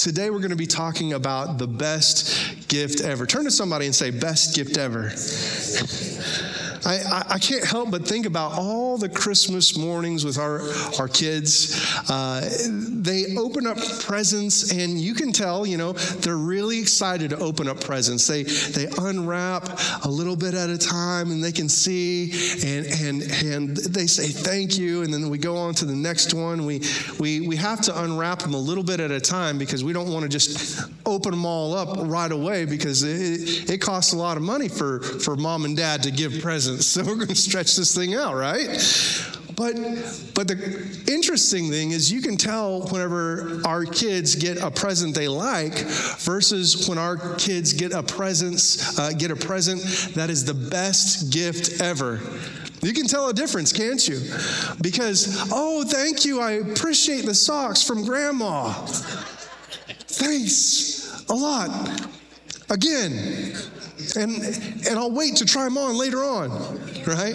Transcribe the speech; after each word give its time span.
today 0.00 0.30
we're 0.30 0.38
going 0.38 0.48
to 0.48 0.56
be 0.56 0.66
talking 0.66 1.12
about 1.12 1.58
the 1.58 1.66
best 1.66 2.68
gift 2.68 3.02
ever. 3.02 3.26
Turn 3.26 3.44
to 3.44 3.50
somebody 3.50 3.84
and 3.84 3.94
say, 3.94 4.10
best 4.10 4.54
gift 4.54 4.78
ever. 4.78 5.10
I, 6.84 6.98
I, 6.98 7.24
I, 7.34 7.38
can't 7.38 7.64
help 7.64 7.90
but 7.90 8.06
think 8.06 8.26
about 8.26 8.52
all 8.52 8.96
the 8.96 9.08
Christmas 9.08 9.76
mornings 9.76 10.24
with 10.24 10.38
our, 10.38 10.62
our 10.98 11.08
kids. 11.08 11.76
Uh, 12.08 12.48
they 12.70 13.36
open 13.36 13.66
up 13.66 13.76
presents, 14.00 14.72
and 14.72 14.98
you 14.98 15.14
can 15.14 15.32
tell, 15.32 15.66
you 15.66 15.76
know, 15.76 15.92
they're 15.92 16.36
really 16.36 16.78
excited 16.78 17.30
to 17.30 17.38
open 17.38 17.68
up 17.68 17.80
presents. 17.80 18.26
They, 18.26 18.44
they 18.44 18.86
unwrap 18.98 19.68
a 20.04 20.08
little 20.08 20.36
bit 20.36 20.54
at 20.54 20.70
a 20.70 20.78
time, 20.78 21.30
and 21.30 21.44
they 21.44 21.52
can 21.52 21.68
see, 21.68 22.32
and, 22.64 22.86
and, 22.86 23.22
and 23.44 23.76
they 23.76 24.06
say 24.06 24.28
thank 24.28 24.78
you, 24.78 25.02
and 25.02 25.12
then 25.12 25.28
we 25.28 25.36
go 25.36 25.56
on 25.56 25.74
to 25.74 25.84
the 25.84 25.96
next 25.96 26.32
one. 26.32 26.64
We, 26.64 26.82
we, 27.18 27.46
we 27.46 27.56
have 27.56 27.82
to 27.82 28.02
unwrap 28.02 28.40
them 28.40 28.54
a 28.54 28.58
little 28.58 28.84
bit 28.84 29.00
at 29.00 29.10
a 29.10 29.20
time 29.20 29.58
because 29.58 29.84
we 29.84 29.92
don't 29.92 30.10
want 30.10 30.22
to 30.22 30.28
just 30.28 30.88
open 31.04 31.32
them 31.32 31.44
all 31.44 31.74
up 31.74 31.98
right 32.08 32.32
away 32.32 32.64
because 32.64 33.02
it, 33.02 33.68
it 33.70 33.78
costs 33.82 34.12
a 34.12 34.16
lot 34.16 34.36
of 34.36 34.42
money 34.42 34.68
for, 34.68 35.00
for 35.00 35.36
mom 35.36 35.64
and 35.64 35.76
dad 35.76 36.02
to 36.04 36.10
give 36.10 36.40
presents 36.40 36.69
presents. 36.76 36.86
So 37.00 37.04
we're 37.04 37.14
going 37.16 37.28
to 37.28 37.34
stretch 37.34 37.76
this 37.76 37.94
thing 37.94 38.14
out, 38.14 38.34
right? 38.34 38.68
But, 39.56 39.74
but 40.34 40.48
the 40.48 41.04
interesting 41.10 41.70
thing 41.70 41.90
is, 41.90 42.10
you 42.10 42.22
can 42.22 42.36
tell 42.36 42.82
whenever 42.88 43.60
our 43.66 43.84
kids 43.84 44.34
get 44.34 44.58
a 44.58 44.70
present 44.70 45.14
they 45.14 45.28
like 45.28 45.74
versus 46.18 46.88
when 46.88 46.98
our 46.98 47.34
kids 47.36 47.72
get 47.72 47.92
a 47.92 48.02
present, 48.02 48.82
uh, 48.98 49.12
get 49.12 49.30
a 49.30 49.36
present 49.36 49.82
that 50.14 50.30
is 50.30 50.44
the 50.44 50.54
best 50.54 51.32
gift 51.32 51.80
ever. 51.80 52.20
You 52.82 52.94
can 52.94 53.06
tell 53.06 53.28
a 53.28 53.34
difference, 53.34 53.72
can't 53.72 54.06
you? 54.08 54.20
Because, 54.80 55.48
oh, 55.52 55.84
thank 55.84 56.24
you, 56.24 56.40
I 56.40 56.52
appreciate 56.52 57.26
the 57.26 57.34
socks 57.34 57.82
from 57.82 58.04
grandma. 58.04 58.72
Thanks 60.08 61.24
a 61.28 61.34
lot. 61.34 62.10
Again, 62.70 63.52
and, 64.16 64.42
and 64.86 64.98
I'll 64.98 65.12
wait 65.12 65.36
to 65.36 65.44
try 65.44 65.64
them 65.64 65.78
on 65.78 65.96
later 65.96 66.24
on, 66.24 66.50
right? 67.06 67.34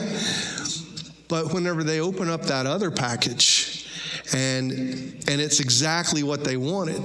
But 1.27 1.53
whenever 1.53 1.83
they 1.83 1.99
open 1.99 2.29
up 2.29 2.43
that 2.43 2.65
other 2.65 2.91
package, 2.91 3.85
and 4.33 4.71
and 5.27 5.41
it's 5.41 5.59
exactly 5.59 6.23
what 6.23 6.43
they 6.43 6.57
wanted. 6.57 7.01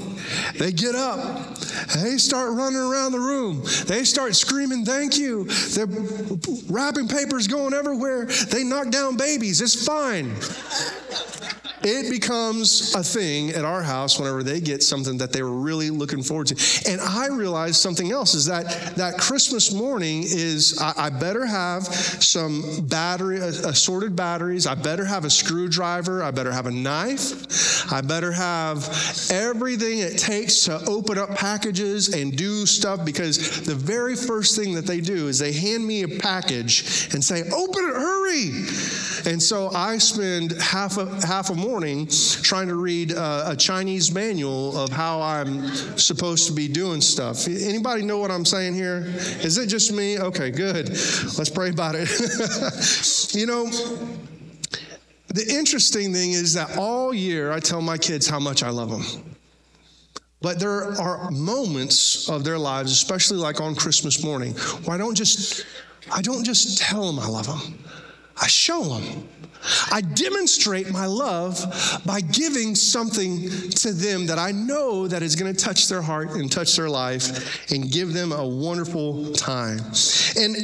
They 0.59 0.73
get 0.73 0.95
up, 0.95 1.55
they 1.95 2.17
start 2.17 2.53
running 2.55 2.79
around 2.79 3.13
the 3.13 3.21
room, 3.21 3.63
they 3.87 4.05
start 4.05 4.35
screaming, 4.35 4.85
"Thank 4.85 5.19
you!" 5.19 5.45
They're 5.45 5.87
wrapping 6.69 7.09
papers 7.09 7.47
going 7.47 7.75
everywhere. 7.75 8.27
They 8.27 8.65
knock 8.65 8.91
down 8.91 9.17
babies. 9.17 9.61
It's 9.61 9.85
fine. 9.85 10.35
It 11.83 12.11
becomes 12.11 12.95
a 12.95 13.03
thing 13.03 13.51
at 13.51 13.65
our 13.65 13.83
house 13.83 14.19
whenever 14.19 14.43
they 14.43 14.61
get 14.61 14.83
something 14.83 15.17
that 15.19 15.33
they 15.33 15.43
were 15.43 15.51
really 15.51 15.89
looking 15.89 16.23
forward 16.23 16.49
to. 16.49 16.91
And 16.91 17.01
I 17.01 17.29
realized 17.29 17.77
something 17.77 18.13
else 18.13 18.35
is 18.35 18.45
that 18.47 18.97
that 18.97 19.19
Christmas 19.19 19.73
morning 19.73 20.23
is 20.25 20.79
I, 20.79 20.93
I 20.97 21.11
better 21.11 21.47
have 21.47 21.85
some 21.85 22.87
battery, 22.87 23.41
uh, 23.41 23.47
assorted 23.47 24.15
batteries. 24.15 24.67
I 24.67 24.75
better 24.75 25.07
have 25.07 25.25
a 25.25 25.31
screwdriver. 25.31 26.23
I 26.23 26.31
better 26.33 26.53
have 26.53 26.67
a 26.67 26.71
knife. 26.71 27.91
I 27.91 28.03
better 28.03 28.33
have 28.33 28.85
everything 29.31 30.01
it 30.01 30.19
takes 30.19 30.65
to 30.65 30.85
open 30.85 31.17
up 31.17 31.31
packages 31.35 32.13
and 32.13 32.37
do 32.37 32.67
stuff 32.67 33.07
because 33.07 33.63
the 33.63 33.75
very 33.75 34.17
first 34.17 34.55
thing 34.55 34.75
that 34.75 34.87
they 34.87 35.01
do 35.01 35.29
is 35.29 35.39
they 35.39 35.53
hand 35.53 35.87
me 35.87 36.03
a 36.03 36.09
package 36.09 37.09
and 37.15 37.25
say, 37.25 37.43
"Open 37.51 37.85
it, 37.85 37.95
hurry!" 37.95 38.67
And 39.33 39.43
so 39.43 39.71
I 39.75 39.97
spend 39.97 40.53
half 40.61 40.99
a 40.99 41.27
half 41.27 41.49
a 41.49 41.55
morning 41.55 41.70
morning 41.71 42.09
trying 42.43 42.67
to 42.67 42.75
read 42.75 43.13
uh, 43.13 43.45
a 43.47 43.55
Chinese 43.55 44.13
manual 44.13 44.77
of 44.77 44.91
how 44.91 45.23
I'm 45.23 45.69
supposed 45.97 46.49
to 46.49 46.53
be 46.53 46.67
doing 46.67 47.01
stuff. 47.01 47.47
Anybody 47.47 48.03
know 48.03 48.19
what 48.19 48.33
I'm 48.33 48.45
saying 48.45 48.75
here? 48.75 49.05
Is 49.45 49.57
it 49.57 49.69
just 49.69 49.93
me? 49.93 50.19
Okay, 50.19 50.51
good. 50.51 50.89
Let's 50.89 51.49
pray 51.49 51.71
about 51.71 51.95
it. 51.97 52.09
you 53.37 53.47
know, 53.47 53.67
the 55.29 55.47
interesting 55.49 56.13
thing 56.13 56.33
is 56.33 56.55
that 56.55 56.77
all 56.77 57.15
year 57.15 57.53
I 57.53 57.61
tell 57.61 57.81
my 57.81 57.97
kids 57.97 58.27
how 58.29 58.41
much 58.41 58.65
I 58.65 58.71
love 58.71 58.91
them. 58.91 59.37
But 60.43 60.59
there 60.59 61.01
are 61.01 61.31
moments 61.31 62.29
of 62.29 62.43
their 62.43 62.59
lives, 62.59 62.91
especially 62.91 63.39
like 63.39 63.61
on 63.61 63.77
Christmas 63.77 64.25
morning, 64.25 64.55
where 64.85 64.97
I 64.97 64.99
don't 64.99 65.15
just 65.15 65.65
I 66.11 66.21
don't 66.21 66.43
just 66.43 66.79
tell 66.79 67.07
them 67.07 67.21
I 67.21 67.29
love 67.29 67.47
them. 67.47 67.79
I 68.37 68.47
show 68.47 68.83
them. 68.83 69.29
I 69.93 70.01
demonstrate 70.01 70.91
my 70.91 71.07
love 71.07 72.03
by 72.07 72.21
giving 72.21 72.75
something 72.75 73.51
to 73.71 73.93
them 73.93 74.27
that 74.27 74.39
I 74.39 74.53
know 74.53 75.07
that 75.07 75.23
is 75.23 75.37
going 75.37 75.55
to 75.55 75.65
touch 75.65 75.89
their 75.89 76.01
heart 76.01 76.31
and 76.31 76.51
touch 76.51 76.77
their 76.77 76.89
life 76.89 77.71
and 77.71 77.91
give 77.91 78.15
them 78.15 78.33
a 78.33 78.47
wonderful 78.47 79.33
time. 79.33 79.81
And 80.37 80.57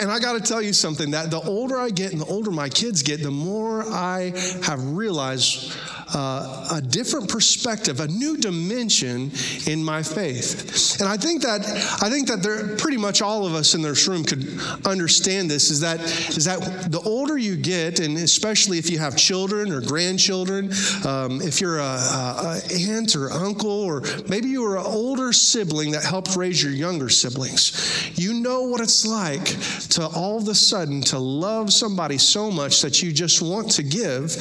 and 0.00 0.10
I 0.10 0.18
got 0.18 0.32
to 0.32 0.40
tell 0.40 0.62
you 0.62 0.72
something 0.72 1.10
that 1.10 1.30
the 1.30 1.40
older 1.40 1.78
I 1.78 1.90
get 1.90 2.12
and 2.12 2.20
the 2.20 2.26
older 2.26 2.50
my 2.50 2.70
kids 2.70 3.02
get, 3.02 3.22
the 3.22 3.30
more 3.30 3.82
I 3.82 4.32
have 4.62 4.82
realized 4.82 5.76
uh, 6.14 6.68
a 6.72 6.80
different 6.80 7.28
perspective, 7.28 8.00
a 8.00 8.08
new 8.08 8.36
dimension 8.36 9.30
in 9.66 9.82
my 9.82 10.02
faith. 10.02 11.00
And 11.00 11.08
I 11.08 11.16
think 11.16 11.42
that 11.42 11.60
I 12.02 12.10
think 12.10 12.28
that 12.28 12.42
there 12.42 12.76
pretty 12.76 12.96
much 12.96 13.22
all 13.22 13.46
of 13.46 13.54
us 13.54 13.74
in 13.74 13.82
this 13.82 14.06
room 14.08 14.24
could 14.24 14.60
understand 14.84 15.50
this. 15.50 15.70
Is 15.70 15.80
that 15.80 16.00
is 16.00 16.44
that 16.46 16.90
the 16.90 17.00
older 17.00 17.38
you 17.38 17.56
get, 17.56 18.00
and 18.00 18.16
especially 18.18 18.78
if 18.78 18.90
you 18.90 18.98
have 18.98 19.16
children 19.16 19.72
or 19.72 19.80
grandchildren, 19.80 20.70
um, 21.06 21.40
if 21.42 21.60
you're 21.60 21.78
a, 21.78 21.82
a, 21.82 22.60
a 22.72 22.90
aunt 22.90 23.14
or 23.14 23.30
uncle, 23.30 23.70
or 23.70 24.02
maybe 24.28 24.48
you 24.48 24.62
were 24.62 24.76
an 24.76 24.86
older 24.86 25.32
sibling 25.32 25.92
that 25.92 26.04
helped 26.04 26.36
raise 26.36 26.62
your 26.62 26.72
younger 26.72 27.08
siblings, 27.08 28.18
you 28.18 28.34
know 28.34 28.62
what 28.62 28.80
it's 28.80 29.06
like 29.06 29.44
to 29.90 30.06
all 30.14 30.38
of 30.38 30.48
a 30.48 30.54
sudden 30.54 31.00
to 31.00 31.18
love 31.18 31.72
somebody 31.72 32.18
so 32.18 32.50
much 32.50 32.82
that 32.82 33.02
you 33.02 33.12
just 33.12 33.42
want 33.42 33.70
to 33.70 33.82
give 33.82 34.36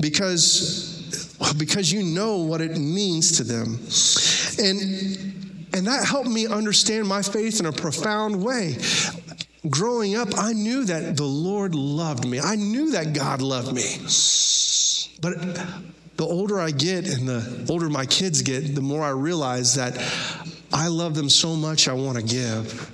because 0.00 0.99
because 1.58 1.92
you 1.92 2.02
know 2.02 2.38
what 2.38 2.60
it 2.60 2.76
means 2.76 3.36
to 3.38 3.44
them. 3.44 3.78
And, 4.58 5.70
and 5.74 5.86
that 5.86 6.04
helped 6.06 6.28
me 6.28 6.46
understand 6.46 7.08
my 7.08 7.22
faith 7.22 7.60
in 7.60 7.66
a 7.66 7.72
profound 7.72 8.42
way. 8.42 8.76
Growing 9.68 10.16
up, 10.16 10.28
I 10.38 10.52
knew 10.52 10.84
that 10.84 11.16
the 11.16 11.24
Lord 11.24 11.74
loved 11.74 12.26
me. 12.26 12.40
I 12.40 12.56
knew 12.56 12.92
that 12.92 13.12
God 13.12 13.42
loved 13.42 13.72
me. 13.74 13.98
But 15.20 15.54
the 16.16 16.24
older 16.24 16.60
I 16.60 16.70
get 16.70 17.08
and 17.08 17.28
the 17.28 17.66
older 17.68 17.88
my 17.88 18.06
kids 18.06 18.42
get, 18.42 18.74
the 18.74 18.80
more 18.80 19.02
I 19.02 19.10
realize 19.10 19.74
that 19.74 19.98
I 20.72 20.88
love 20.88 21.14
them 21.14 21.28
so 21.28 21.56
much 21.56 21.88
I 21.88 21.92
want 21.92 22.16
to 22.16 22.22
give. 22.22 22.90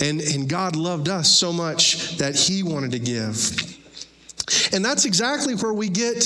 And, 0.00 0.20
and 0.20 0.48
God 0.48 0.76
loved 0.76 1.08
us 1.08 1.36
so 1.36 1.52
much 1.52 2.16
that 2.18 2.36
He 2.36 2.62
wanted 2.62 2.92
to 2.92 2.98
give. 2.98 3.68
And 4.72 4.84
that's 4.84 5.04
exactly 5.04 5.54
where 5.54 5.72
we 5.72 5.88
get 5.88 6.22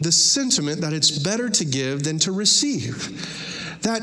the 0.00 0.12
sentiment 0.12 0.80
that 0.80 0.92
it's 0.92 1.10
better 1.10 1.48
to 1.48 1.64
give 1.64 2.04
than 2.04 2.18
to 2.20 2.32
receive. 2.32 3.48
That, 3.82 4.02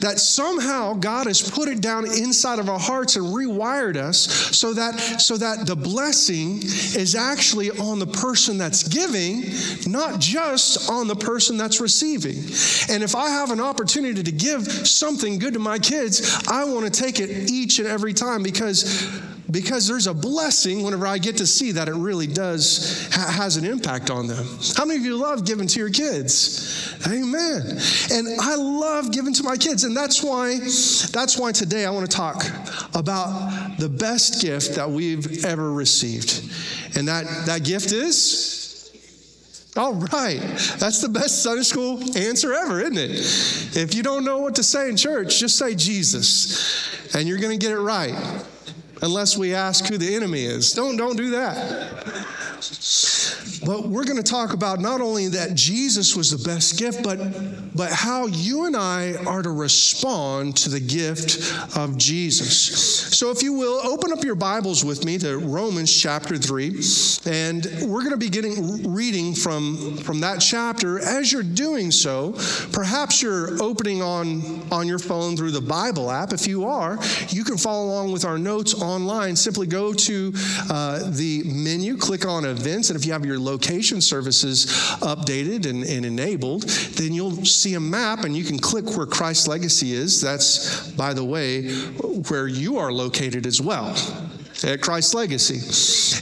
that 0.00 0.18
somehow 0.18 0.94
God 0.94 1.26
has 1.28 1.40
put 1.50 1.68
it 1.68 1.80
down 1.80 2.04
inside 2.04 2.58
of 2.58 2.68
our 2.68 2.78
hearts 2.78 3.16
and 3.16 3.24
rewired 3.24 3.96
us 3.96 4.18
so 4.54 4.74
that, 4.74 4.98
so 5.18 5.38
that 5.38 5.66
the 5.66 5.74
blessing 5.74 6.58
is 6.58 7.14
actually 7.14 7.70
on 7.70 7.98
the 7.98 8.06
person 8.06 8.58
that's 8.58 8.82
giving, 8.86 9.44
not 9.90 10.20
just 10.20 10.90
on 10.90 11.08
the 11.08 11.16
person 11.16 11.56
that's 11.56 11.80
receiving. 11.80 12.36
And 12.94 13.02
if 13.02 13.14
I 13.14 13.30
have 13.30 13.50
an 13.50 13.60
opportunity 13.60 14.22
to 14.22 14.32
give 14.32 14.64
something 14.86 15.38
good 15.38 15.54
to 15.54 15.58
my 15.58 15.78
kids, 15.78 16.46
I 16.46 16.64
want 16.64 16.84
to 16.84 16.90
take 16.90 17.18
it 17.18 17.50
each 17.50 17.78
and 17.78 17.88
every 17.88 18.12
time 18.12 18.42
because 18.42 19.08
because 19.50 19.86
there's 19.86 20.06
a 20.06 20.14
blessing 20.14 20.82
whenever 20.82 21.06
I 21.06 21.18
get 21.18 21.36
to 21.38 21.46
see 21.46 21.72
that 21.72 21.88
it 21.88 21.94
really 21.94 22.26
does 22.26 23.08
ha- 23.12 23.30
has 23.30 23.56
an 23.56 23.64
impact 23.64 24.10
on 24.10 24.26
them. 24.26 24.46
How 24.76 24.84
many 24.84 25.00
of 25.00 25.04
you 25.04 25.16
love 25.16 25.44
giving 25.44 25.66
to 25.66 25.80
your 25.80 25.90
kids? 25.90 26.94
Amen. 27.06 27.78
And 28.10 28.40
I 28.40 28.54
love 28.54 29.12
giving 29.12 29.34
to 29.34 29.42
my 29.42 29.56
kids, 29.56 29.84
and 29.84 29.96
that's 29.96 30.22
why 30.22 30.58
that's 30.58 31.38
why 31.38 31.52
today 31.52 31.84
I 31.84 31.90
want 31.90 32.10
to 32.10 32.16
talk 32.16 32.44
about 32.94 33.76
the 33.78 33.88
best 33.88 34.40
gift 34.40 34.76
that 34.76 34.90
we've 34.90 35.44
ever 35.44 35.72
received, 35.72 36.42
and 36.96 37.08
that 37.08 37.46
that 37.46 37.64
gift 37.64 37.92
is. 37.92 38.60
All 39.76 39.94
right. 39.94 40.38
That's 40.78 41.00
the 41.00 41.08
best 41.08 41.42
Sunday 41.42 41.64
school 41.64 42.00
answer 42.16 42.54
ever, 42.54 42.80
isn't 42.80 42.96
it? 42.96 43.76
If 43.76 43.92
you 43.92 44.04
don't 44.04 44.24
know 44.24 44.38
what 44.38 44.54
to 44.54 44.62
say 44.62 44.88
in 44.88 44.96
church, 44.96 45.40
just 45.40 45.58
say 45.58 45.74
Jesus, 45.74 47.12
and 47.12 47.26
you're 47.26 47.38
going 47.38 47.58
to 47.58 47.66
get 47.66 47.72
it 47.72 47.80
right 47.80 48.14
unless 49.04 49.36
we 49.36 49.54
ask 49.54 49.86
who 49.86 49.98
the 49.98 50.14
enemy 50.14 50.44
is. 50.44 50.72
Don't, 50.72 50.96
don't 50.96 51.16
do 51.16 51.30
that. 51.30 51.92
But 53.66 53.88
we're 53.88 54.04
going 54.04 54.22
to 54.22 54.30
talk 54.30 54.52
about 54.52 54.80
not 54.80 55.00
only 55.00 55.28
that 55.28 55.54
Jesus 55.54 56.16
was 56.16 56.30
the 56.30 56.48
best 56.48 56.78
gift, 56.78 57.02
but, 57.02 57.18
but 57.74 57.90
how 57.90 58.26
you 58.26 58.66
and 58.66 58.76
I 58.76 59.14
are 59.26 59.42
to 59.42 59.50
respond 59.50 60.56
to 60.58 60.68
the 60.68 60.80
gift 60.80 61.76
of 61.76 61.96
Jesus. 61.96 63.14
So, 63.16 63.30
if 63.30 63.42
you 63.42 63.52
will, 63.52 63.80
open 63.86 64.12
up 64.12 64.22
your 64.22 64.34
Bibles 64.34 64.84
with 64.84 65.04
me 65.04 65.18
to 65.18 65.38
Romans 65.38 65.92
chapter 65.92 66.36
3. 66.36 66.82
And 67.26 67.64
we're 67.82 68.00
going 68.00 68.10
to 68.10 68.16
be 68.16 68.28
getting 68.28 68.92
reading 68.92 69.34
from, 69.34 69.96
from 69.98 70.20
that 70.20 70.40
chapter. 70.40 70.98
As 70.98 71.32
you're 71.32 71.42
doing 71.42 71.90
so, 71.90 72.32
perhaps 72.72 73.22
you're 73.22 73.62
opening 73.62 74.02
on, 74.02 74.62
on 74.70 74.86
your 74.86 74.98
phone 74.98 75.36
through 75.36 75.52
the 75.52 75.60
Bible 75.60 76.10
app. 76.10 76.32
If 76.32 76.46
you 76.46 76.66
are, 76.66 76.98
you 77.28 77.44
can 77.44 77.56
follow 77.56 77.86
along 77.86 78.12
with 78.12 78.24
our 78.24 78.38
notes 78.38 78.74
online. 78.74 79.36
Simply 79.36 79.66
go 79.66 79.92
to 79.92 80.32
uh, 80.70 81.10
the 81.10 81.42
menu, 81.46 81.96
click 81.96 82.26
on 82.26 82.44
events, 82.44 82.90
and 82.90 82.98
if 82.98 83.06
you 83.06 83.12
have 83.12 83.24
your 83.24 83.38
location 83.54 84.00
services 84.00 84.66
updated 85.00 85.64
and, 85.70 85.84
and 85.84 86.04
enabled, 86.04 86.62
then 86.98 87.12
you'll 87.12 87.44
see 87.44 87.74
a 87.74 87.80
map 87.80 88.24
and 88.24 88.36
you 88.36 88.42
can 88.42 88.58
click 88.58 88.96
where 88.96 89.06
Christ 89.06 89.46
Legacy 89.46 89.92
is. 89.92 90.20
That's, 90.20 90.90
by 90.92 91.14
the 91.14 91.24
way, 91.24 91.70
where 92.28 92.48
you 92.48 92.78
are 92.78 92.92
located 92.92 93.46
as 93.46 93.60
well 93.60 93.94
at 94.64 94.80
Christ 94.80 95.14
Legacy. 95.14 95.60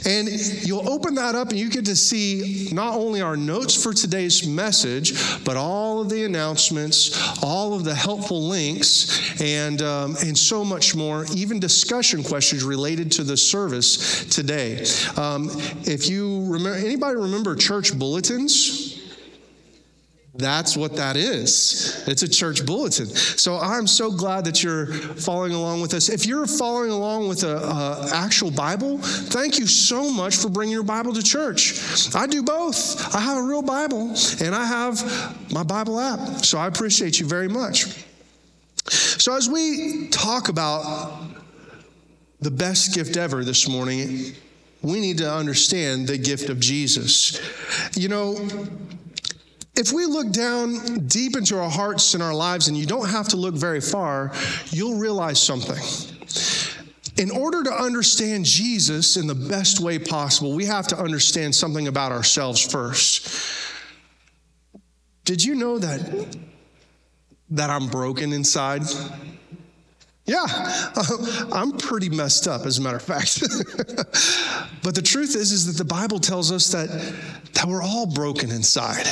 And 0.09 0.29
you'll 0.65 0.89
open 0.89 1.15
that 1.15 1.35
up 1.35 1.49
and 1.49 1.59
you 1.59 1.69
get 1.69 1.85
to 1.85 1.95
see 1.95 2.69
not 2.71 2.95
only 2.95 3.21
our 3.21 3.37
notes 3.37 3.81
for 3.81 3.93
today's 3.93 4.47
message, 4.47 5.43
but 5.43 5.57
all 5.57 6.01
of 6.01 6.09
the 6.09 6.25
announcements, 6.25 7.41
all 7.43 7.73
of 7.73 7.83
the 7.83 7.95
helpful 7.95 8.47
links, 8.47 9.41
and, 9.41 9.81
um, 9.81 10.15
and 10.21 10.37
so 10.37 10.65
much 10.65 10.95
more, 10.95 11.25
even 11.33 11.59
discussion 11.59 12.23
questions 12.23 12.63
related 12.63 13.11
to 13.13 13.23
the 13.23 13.37
service 13.37 14.25
today. 14.25 14.83
Um, 15.17 15.49
if 15.83 16.09
you 16.09 16.45
remember, 16.45 16.77
anybody 16.77 17.15
remember 17.15 17.55
church 17.55 17.97
bulletins? 17.97 18.92
That's 20.35 20.75
what 20.75 20.95
that 20.95 21.15
is. 21.15 22.03
It's 22.07 22.23
a 22.23 22.27
church 22.27 22.65
bulletin. 22.65 23.05
So 23.05 23.59
I'm 23.59 23.85
so 23.85 24.09
glad 24.09 24.45
that 24.45 24.63
you're 24.63 24.87
following 24.87 25.53
along 25.53 25.81
with 25.81 25.93
us. 25.93 26.09
If 26.09 26.25
you're 26.25 26.47
following 26.47 26.89
along 26.89 27.27
with 27.27 27.43
an 27.43 28.09
actual 28.11 28.49
Bible, 28.49 28.97
thank 28.97 29.59
you 29.59 29.67
so 29.67 30.11
much 30.11 30.37
for 30.37 30.49
bringing 30.49 30.73
your 30.73 30.83
Bible 30.83 31.13
to 31.13 31.21
church. 31.21 31.79
I 32.15 32.25
do 32.25 32.41
both. 32.41 33.13
I 33.15 33.19
have 33.19 33.37
a 33.37 33.43
real 33.43 33.61
Bible 33.61 34.15
and 34.41 34.55
I 34.55 34.65
have 34.65 35.51
my 35.51 35.61
Bible 35.61 35.99
app. 35.99 36.43
So 36.43 36.57
I 36.57 36.65
appreciate 36.65 37.19
you 37.19 37.27
very 37.27 37.47
much. 37.47 38.03
So 38.87 39.35
as 39.35 39.47
we 39.47 40.07
talk 40.09 40.49
about 40.49 41.21
the 42.41 42.51
best 42.51 42.95
gift 42.95 43.17
ever 43.17 43.45
this 43.45 43.69
morning, 43.69 44.33
we 44.81 44.99
need 44.99 45.19
to 45.19 45.31
understand 45.31 46.07
the 46.07 46.17
gift 46.17 46.49
of 46.49 46.59
Jesus. 46.59 47.39
You 47.95 48.09
know, 48.09 48.49
if 49.75 49.91
we 49.91 50.05
look 50.05 50.31
down 50.31 51.07
deep 51.07 51.35
into 51.35 51.57
our 51.59 51.69
hearts 51.69 52.13
and 52.13 52.21
our 52.21 52.33
lives, 52.33 52.67
and 52.67 52.77
you 52.77 52.85
don't 52.85 53.09
have 53.09 53.27
to 53.29 53.37
look 53.37 53.55
very 53.55 53.81
far, 53.81 54.31
you'll 54.69 54.97
realize 54.97 55.41
something. 55.41 55.81
In 57.17 57.31
order 57.31 57.63
to 57.63 57.71
understand 57.71 58.45
Jesus 58.45 59.17
in 59.17 59.27
the 59.27 59.35
best 59.35 59.79
way 59.79 59.99
possible, 59.99 60.53
we 60.53 60.65
have 60.65 60.87
to 60.87 60.97
understand 60.97 61.53
something 61.53 61.87
about 61.87 62.11
ourselves 62.11 62.59
first. 62.59 63.29
Did 65.25 65.43
you 65.43 65.55
know 65.55 65.77
that 65.79 66.37
that 67.51 67.69
I'm 67.69 67.87
broken 67.87 68.33
inside? 68.33 68.81
Yeah, 70.25 70.45
I'm 71.51 71.73
pretty 71.73 72.07
messed 72.07 72.47
up, 72.47 72.65
as 72.65 72.77
a 72.77 72.81
matter 72.81 72.95
of 72.95 73.01
fact. 73.01 73.41
but 74.83 74.95
the 74.95 75.01
truth 75.01 75.35
is, 75.35 75.51
is 75.51 75.65
that 75.65 75.83
the 75.83 75.87
Bible 75.87 76.17
tells 76.17 76.49
us 76.49 76.71
that, 76.71 76.87
that 77.53 77.65
we're 77.65 77.83
all 77.83 78.05
broken 78.05 78.49
inside. 78.49 79.05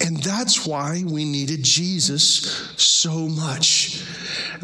And 0.00 0.16
that's 0.18 0.64
why 0.64 1.02
we 1.04 1.24
needed 1.24 1.64
Jesus 1.64 2.72
so 2.76 3.28
much. 3.28 4.04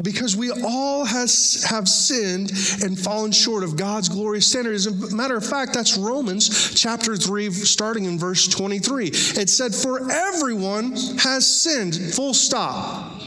Because 0.00 0.36
we 0.36 0.52
all 0.52 1.04
has, 1.04 1.64
have 1.68 1.88
sinned 1.88 2.50
and 2.84 2.96
fallen 2.96 3.32
short 3.32 3.64
of 3.64 3.76
God's 3.76 4.08
glorious 4.08 4.46
standard. 4.46 4.74
As 4.74 4.86
a 4.86 5.14
matter 5.14 5.36
of 5.36 5.44
fact, 5.44 5.74
that's 5.74 5.98
Romans 5.98 6.80
chapter 6.80 7.16
3, 7.16 7.50
starting 7.50 8.04
in 8.04 8.16
verse 8.16 8.46
23. 8.46 9.08
It 9.08 9.50
said, 9.50 9.74
For 9.74 10.08
everyone 10.08 10.92
has 11.18 11.62
sinned, 11.62 11.96
full 12.14 12.32
stop. 12.32 13.22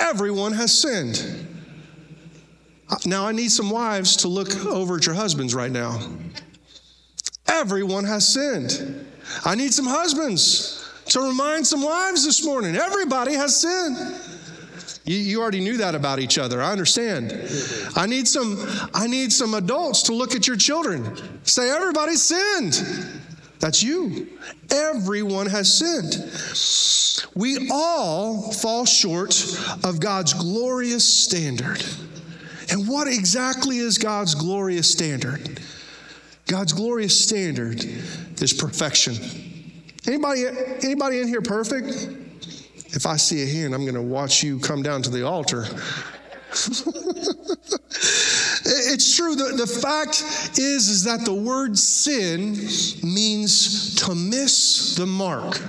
Everyone 0.00 0.52
has 0.52 0.76
sinned. 0.76 1.46
Now, 3.06 3.26
I 3.26 3.32
need 3.32 3.50
some 3.50 3.70
wives 3.70 4.16
to 4.16 4.28
look 4.28 4.66
over 4.66 4.96
at 4.96 5.06
your 5.06 5.14
husbands 5.14 5.54
right 5.54 5.70
now. 5.70 6.00
Everyone 7.46 8.04
has 8.04 8.26
sinned. 8.26 9.06
I 9.44 9.54
need 9.54 9.72
some 9.72 9.86
husbands 9.86 10.90
to 11.06 11.20
remind 11.20 11.66
some 11.66 11.82
wives 11.82 12.24
this 12.24 12.44
morning. 12.44 12.74
Everybody 12.76 13.34
has 13.34 13.60
sinned. 13.60 13.96
You, 15.04 15.40
already 15.40 15.60
knew 15.60 15.76
that 15.76 15.94
about 15.94 16.20
each 16.20 16.38
other. 16.38 16.62
I 16.62 16.72
understand. 16.72 17.32
I 17.96 18.06
need 18.06 18.28
some. 18.28 18.58
I 18.94 19.06
need 19.06 19.32
some 19.32 19.54
adults 19.54 20.02
to 20.04 20.14
look 20.14 20.34
at 20.34 20.46
your 20.46 20.56
children. 20.56 21.16
Say 21.42 21.70
everybody 21.70 22.14
sinned. 22.14 22.80
That's 23.60 23.82
you. 23.82 24.26
Everyone 24.70 25.46
has 25.46 25.72
sinned. 25.72 26.16
We 27.34 27.68
all 27.70 28.52
fall 28.52 28.86
short 28.86 29.34
of 29.84 30.00
God's 30.00 30.32
glorious 30.32 31.04
standard. 31.04 31.84
And 32.70 32.88
what 32.88 33.06
exactly 33.06 33.78
is 33.78 33.98
God's 33.98 34.34
glorious 34.34 34.90
standard? 34.90 35.60
God's 36.46 36.72
glorious 36.72 37.18
standard 37.22 37.84
is 37.84 38.52
perfection. 38.52 39.14
Anybody, 40.06 40.46
anybody 40.82 41.20
in 41.20 41.28
here 41.28 41.42
perfect? 41.42 42.08
If 42.92 43.06
I 43.06 43.16
see 43.16 43.42
a 43.42 43.46
hand, 43.46 43.74
I'm 43.74 43.82
going 43.82 43.94
to 43.94 44.02
watch 44.02 44.42
you 44.42 44.58
come 44.58 44.82
down 44.82 45.02
to 45.02 45.10
the 45.10 45.24
altar. 45.26 45.66
it's 48.64 49.16
true. 49.16 49.34
The, 49.34 49.56
the 49.56 49.66
fact 49.66 50.22
is, 50.58 50.88
is 50.88 51.04
that 51.04 51.24
the 51.24 51.34
word 51.34 51.78
sin 51.78 52.54
means 53.02 53.94
to 53.96 54.14
miss 54.14 54.96
the 54.96 55.06
mark. 55.06 55.60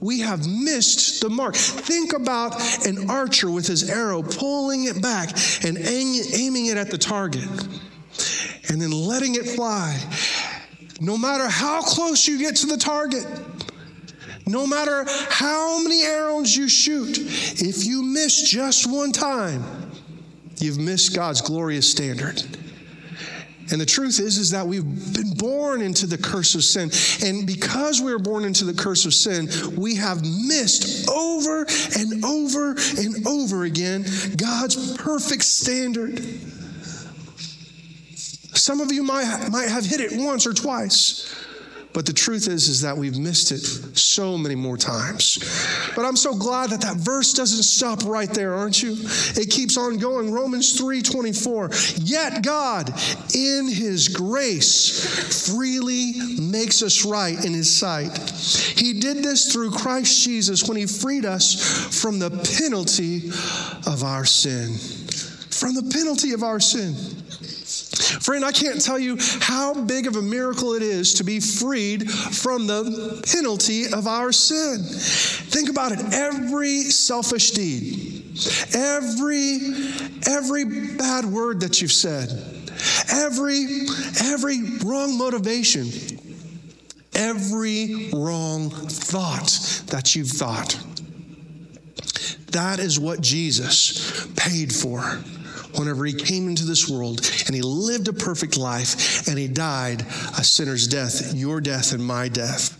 We 0.00 0.20
have 0.20 0.46
missed 0.46 1.20
the 1.20 1.28
mark. 1.28 1.54
Think 1.54 2.14
about 2.14 2.86
an 2.86 3.10
archer 3.10 3.50
with 3.50 3.66
his 3.66 3.90
arrow 3.90 4.22
pulling 4.22 4.84
it 4.84 5.02
back 5.02 5.30
and 5.62 5.76
aiming 5.78 6.66
it 6.66 6.76
at 6.78 6.90
the 6.90 6.98
target 6.98 7.48
and 8.70 8.80
then 8.80 8.92
letting 8.92 9.34
it 9.34 9.46
fly. 9.46 9.98
No 11.00 11.18
matter 11.18 11.48
how 11.48 11.82
close 11.82 12.26
you 12.26 12.38
get 12.38 12.56
to 12.56 12.66
the 12.66 12.76
target, 12.76 13.26
no 14.46 14.66
matter 14.66 15.04
how 15.28 15.82
many 15.82 16.02
arrows 16.02 16.56
you 16.56 16.68
shoot, 16.68 17.18
if 17.18 17.86
you 17.86 18.02
miss 18.02 18.48
just 18.48 18.90
one 18.90 19.12
time, 19.12 19.62
you've 20.60 20.78
missed 20.78 21.14
God's 21.14 21.40
glorious 21.40 21.90
standard. 21.90 22.42
And 23.72 23.80
the 23.80 23.86
truth 23.86 24.18
is, 24.18 24.36
is 24.36 24.50
that 24.50 24.66
we've 24.66 25.14
been 25.14 25.34
born 25.34 25.80
into 25.80 26.06
the 26.06 26.18
curse 26.18 26.54
of 26.54 26.64
sin. 26.64 26.90
And 27.24 27.46
because 27.46 28.00
we 28.00 28.12
were 28.12 28.18
born 28.18 28.44
into 28.44 28.64
the 28.64 28.74
curse 28.74 29.06
of 29.06 29.14
sin, 29.14 29.48
we 29.76 29.94
have 29.96 30.22
missed 30.22 31.08
over 31.08 31.66
and 31.96 32.24
over 32.24 32.76
and 32.98 33.26
over 33.26 33.64
again 33.64 34.04
God's 34.36 34.96
perfect 34.96 35.44
standard. 35.44 36.18
Some 38.54 38.80
of 38.80 38.92
you 38.92 39.04
might, 39.04 39.48
might 39.50 39.68
have 39.68 39.86
hit 39.86 40.00
it 40.00 40.10
once 40.14 40.46
or 40.46 40.52
twice. 40.52 41.39
But 41.92 42.06
the 42.06 42.12
truth 42.12 42.46
is, 42.46 42.68
is 42.68 42.82
that 42.82 42.96
we've 42.96 43.18
missed 43.18 43.50
it 43.50 43.60
so 43.98 44.38
many 44.38 44.54
more 44.54 44.76
times. 44.76 45.38
But 45.96 46.04
I'm 46.04 46.16
so 46.16 46.36
glad 46.36 46.70
that 46.70 46.80
that 46.82 46.96
verse 46.96 47.32
doesn't 47.32 47.64
stop 47.64 48.04
right 48.04 48.32
there, 48.32 48.54
aren't 48.54 48.80
you? 48.80 48.96
It 49.36 49.50
keeps 49.50 49.76
on 49.76 49.98
going. 49.98 50.32
Romans 50.32 50.78
3 50.78 51.02
24. 51.02 51.70
Yet 51.96 52.42
God, 52.42 52.90
in 53.34 53.68
his 53.68 54.08
grace, 54.08 55.48
freely 55.48 56.12
makes 56.40 56.82
us 56.82 57.04
right 57.04 57.44
in 57.44 57.52
his 57.52 57.74
sight. 57.74 58.16
He 58.76 59.00
did 59.00 59.24
this 59.24 59.52
through 59.52 59.72
Christ 59.72 60.24
Jesus 60.24 60.68
when 60.68 60.76
he 60.76 60.86
freed 60.86 61.24
us 61.24 62.00
from 62.00 62.20
the 62.20 62.30
penalty 62.58 63.30
of 63.86 64.04
our 64.04 64.24
sin. 64.24 64.76
From 65.50 65.74
the 65.74 65.90
penalty 65.92 66.32
of 66.32 66.44
our 66.44 66.60
sin. 66.60 66.94
Friend, 68.00 68.44
I 68.44 68.52
can't 68.52 68.80
tell 68.80 68.98
you 68.98 69.18
how 69.40 69.74
big 69.74 70.06
of 70.06 70.16
a 70.16 70.22
miracle 70.22 70.74
it 70.74 70.82
is 70.82 71.14
to 71.14 71.24
be 71.24 71.40
freed 71.40 72.10
from 72.10 72.66
the 72.66 73.22
penalty 73.32 73.92
of 73.92 74.06
our 74.06 74.32
sin. 74.32 74.82
Think 75.50 75.68
about 75.68 75.92
it. 75.92 76.00
Every 76.12 76.82
selfish 76.84 77.50
deed, 77.50 78.38
every 78.74 79.58
every 80.26 80.64
bad 80.96 81.26
word 81.26 81.60
that 81.60 81.82
you've 81.82 81.92
said, 81.92 82.30
every 83.12 83.86
every 84.22 84.78
wrong 84.84 85.18
motivation, 85.18 85.88
every 87.14 88.10
wrong 88.14 88.70
thought 88.70 89.82
that 89.88 90.14
you've 90.16 90.30
thought. 90.30 90.78
That 92.52 92.80
is 92.80 92.98
what 92.98 93.20
Jesus 93.20 94.26
paid 94.36 94.74
for 94.74 95.20
whenever 95.80 96.04
he 96.04 96.12
came 96.12 96.48
into 96.48 96.64
this 96.64 96.88
world 96.88 97.28
and 97.46 97.54
he 97.54 97.62
lived 97.62 98.06
a 98.06 98.12
perfect 98.12 98.56
life 98.56 99.26
and 99.26 99.38
he 99.38 99.48
died 99.48 100.02
a 100.38 100.44
sinner's 100.44 100.86
death, 100.86 101.34
your 101.34 101.60
death 101.60 101.92
and 101.92 102.04
my 102.04 102.28
death. 102.28 102.70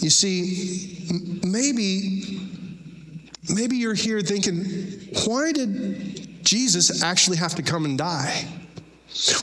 You 0.00 0.10
see, 0.10 1.06
maybe 1.44 2.40
maybe 3.54 3.76
you're 3.76 3.94
here 3.94 4.20
thinking, 4.20 4.64
why 5.26 5.52
did 5.52 6.44
Jesus 6.44 7.02
actually 7.02 7.36
have 7.36 7.54
to 7.56 7.62
come 7.62 7.84
and 7.84 7.98
die? 7.98 8.46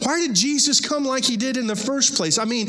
Why 0.02 0.20
did 0.20 0.36
Jesus 0.36 0.80
come 0.80 1.06
like 1.06 1.24
he 1.24 1.38
did 1.38 1.58
in 1.58 1.68
the 1.68 1.76
first 1.76 2.16
place? 2.16 2.38
I 2.38 2.46
mean, 2.46 2.68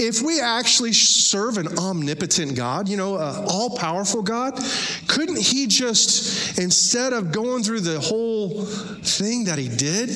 if 0.00 0.22
we 0.22 0.40
actually 0.40 0.92
serve 0.92 1.58
an 1.58 1.78
omnipotent 1.78 2.54
God, 2.56 2.88
you 2.88 2.96
know, 2.96 3.16
an 3.16 3.44
all 3.48 3.76
powerful 3.76 4.22
God, 4.22 4.58
couldn't 5.06 5.38
he 5.38 5.66
just, 5.66 6.58
instead 6.58 7.12
of 7.12 7.32
going 7.32 7.62
through 7.62 7.80
the 7.80 8.00
whole 8.00 8.64
thing 8.64 9.44
that 9.44 9.58
he 9.58 9.68
did, 9.68 10.10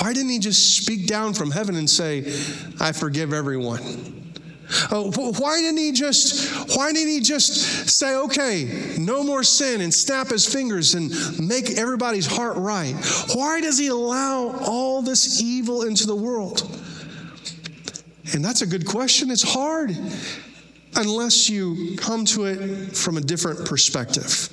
why 0.00 0.12
didn't 0.12 0.30
he 0.30 0.38
just 0.38 0.76
speak 0.82 1.06
down 1.06 1.34
from 1.34 1.50
heaven 1.50 1.74
and 1.76 1.88
say, 1.88 2.20
I 2.80 2.92
forgive 2.92 3.32
everyone? 3.32 4.20
Uh, 4.90 5.02
why 5.38 5.60
didn't 5.60 5.78
he 5.78 5.90
just 5.90 6.76
why 6.76 6.92
didn't 6.92 7.08
he 7.08 7.20
just 7.20 7.90
say 7.90 8.14
okay 8.14 8.94
no 8.98 9.24
more 9.24 9.42
sin 9.42 9.80
and 9.80 9.92
snap 9.92 10.28
his 10.28 10.46
fingers 10.46 10.94
and 10.94 11.10
make 11.40 11.70
everybody's 11.70 12.26
heart 12.26 12.56
right 12.56 12.94
why 13.34 13.60
does 13.60 13.78
he 13.78 13.88
allow 13.88 14.56
all 14.60 15.02
this 15.02 15.42
evil 15.42 15.82
into 15.82 16.06
the 16.06 16.14
world 16.14 16.79
and 18.32 18.44
that's 18.44 18.62
a 18.62 18.66
good 18.66 18.86
question. 18.86 19.30
It's 19.30 19.42
hard 19.42 19.96
unless 20.96 21.48
you 21.48 21.96
come 21.96 22.24
to 22.26 22.44
it 22.44 22.96
from 22.96 23.16
a 23.16 23.20
different 23.20 23.64
perspective. 23.66 24.48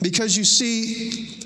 Because 0.00 0.36
you 0.36 0.44
see 0.44 1.38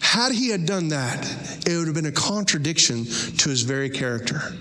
had 0.00 0.32
he 0.32 0.48
had 0.50 0.66
done 0.66 0.88
that 0.88 1.24
it 1.66 1.76
would 1.76 1.86
have 1.86 1.94
been 1.94 2.06
a 2.06 2.12
contradiction 2.12 3.04
to 3.04 3.48
his 3.48 3.62
very 3.62 3.88
character 3.88 4.52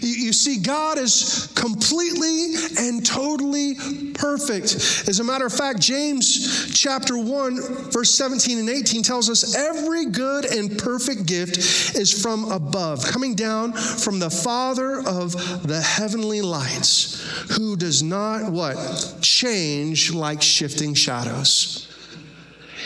you, 0.00 0.32
see, 0.32 0.58
God 0.58 0.98
is 0.98 1.52
completely 1.54 2.54
and 2.78 3.04
totally 3.04 3.74
perfect. 4.14 4.74
As 5.08 5.20
a 5.20 5.24
matter 5.24 5.46
of 5.46 5.52
fact, 5.52 5.80
James 5.80 6.72
chapter 6.74 7.18
1, 7.18 7.90
verse 7.90 8.10
17 8.14 8.58
and 8.58 8.68
18 8.68 9.02
tells 9.02 9.28
us 9.28 9.54
every 9.54 10.06
good 10.06 10.44
and 10.44 10.78
perfect 10.78 11.26
gift 11.26 11.56
is 11.96 12.12
from 12.22 12.50
above, 12.50 13.04
coming 13.04 13.34
down 13.34 13.72
from 13.72 14.18
the 14.18 14.30
Father 14.30 14.98
of 15.00 15.32
the 15.66 15.80
heavenly 15.80 16.42
lights, 16.42 17.20
who 17.56 17.76
does 17.76 18.02
not 18.02 18.50
what? 18.50 19.18
Change 19.20 20.12
like 20.12 20.42
shifting 20.42 20.94
shadows. 20.94 21.88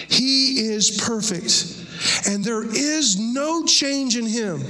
He 0.08 0.60
is 0.60 1.00
perfect 1.02 1.85
and 2.26 2.44
there 2.44 2.62
is 2.64 3.18
no 3.18 3.64
change 3.64 4.16
in 4.16 4.26
him. 4.26 4.60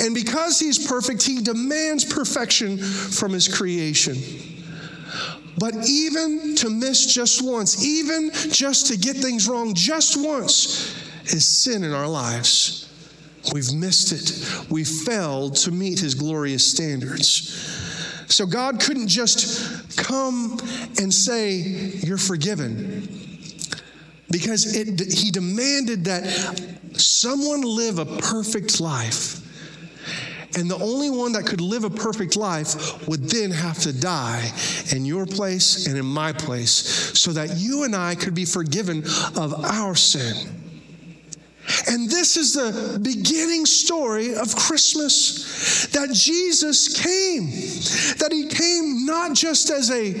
And 0.00 0.14
because 0.14 0.58
he's 0.58 0.86
perfect, 0.86 1.22
he 1.22 1.40
demands 1.40 2.04
perfection 2.04 2.78
from 2.78 3.32
his 3.32 3.48
creation. 3.48 4.16
But 5.58 5.74
even 5.88 6.56
to 6.56 6.70
miss 6.70 7.12
just 7.14 7.42
once, 7.42 7.84
even 7.84 8.30
just 8.50 8.86
to 8.88 8.96
get 8.96 9.16
things 9.16 9.48
wrong 9.48 9.74
just 9.74 10.16
once, 10.16 11.00
is 11.32 11.46
sin 11.46 11.84
in 11.84 11.92
our 11.92 12.08
lives. 12.08 12.90
We've 13.52 13.72
missed 13.72 14.12
it. 14.12 14.70
We 14.70 14.84
failed 14.84 15.56
to 15.56 15.70
meet 15.70 16.00
his 16.00 16.14
glorious 16.14 16.68
standards. 16.68 17.50
So 18.28 18.46
God 18.46 18.80
couldn't 18.80 19.08
just 19.08 19.96
come 19.96 20.58
and 20.98 21.12
say, 21.12 21.58
You're 22.02 22.18
forgiven 22.18 23.23
because 24.34 24.74
it, 24.74 25.12
he 25.12 25.30
demanded 25.30 26.06
that 26.06 26.24
someone 26.98 27.62
live 27.62 28.00
a 28.00 28.04
perfect 28.04 28.80
life. 28.80 29.38
And 30.58 30.68
the 30.68 30.76
only 30.76 31.08
one 31.08 31.30
that 31.34 31.46
could 31.46 31.60
live 31.60 31.84
a 31.84 31.90
perfect 31.90 32.34
life 32.34 33.06
would 33.06 33.30
then 33.30 33.52
have 33.52 33.78
to 33.82 33.92
die 33.92 34.50
in 34.90 35.04
your 35.04 35.24
place 35.24 35.86
and 35.86 35.96
in 35.96 36.04
my 36.04 36.32
place 36.32 36.72
so 37.16 37.30
that 37.30 37.58
you 37.58 37.84
and 37.84 37.94
I 37.94 38.16
could 38.16 38.34
be 38.34 38.44
forgiven 38.44 39.04
of 39.36 39.54
our 39.64 39.94
sin. 39.94 40.34
And 41.86 42.10
this 42.10 42.36
is 42.36 42.54
the 42.54 42.98
beginning 43.00 43.66
story 43.66 44.34
of 44.34 44.56
Christmas 44.56 45.86
that 45.92 46.12
Jesus 46.12 46.88
came, 47.00 47.50
that 48.18 48.32
he 48.32 48.48
came 48.48 49.06
not 49.06 49.34
just 49.34 49.70
as 49.70 49.92
a 49.92 50.12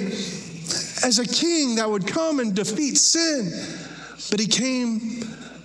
as 1.04 1.18
a 1.18 1.26
king 1.26 1.74
that 1.74 1.90
would 1.90 2.06
come 2.06 2.38
and 2.38 2.54
defeat 2.54 2.96
sin, 2.96 3.52
but 4.30 4.40
he 4.40 4.46
came 4.46 5.22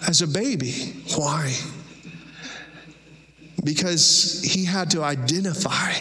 as 0.08 0.22
a 0.22 0.28
baby. 0.28 0.94
Why? 1.16 1.56
Because 3.64 4.42
he 4.44 4.66
had 4.66 4.90
to 4.92 5.04
identify 5.04 5.94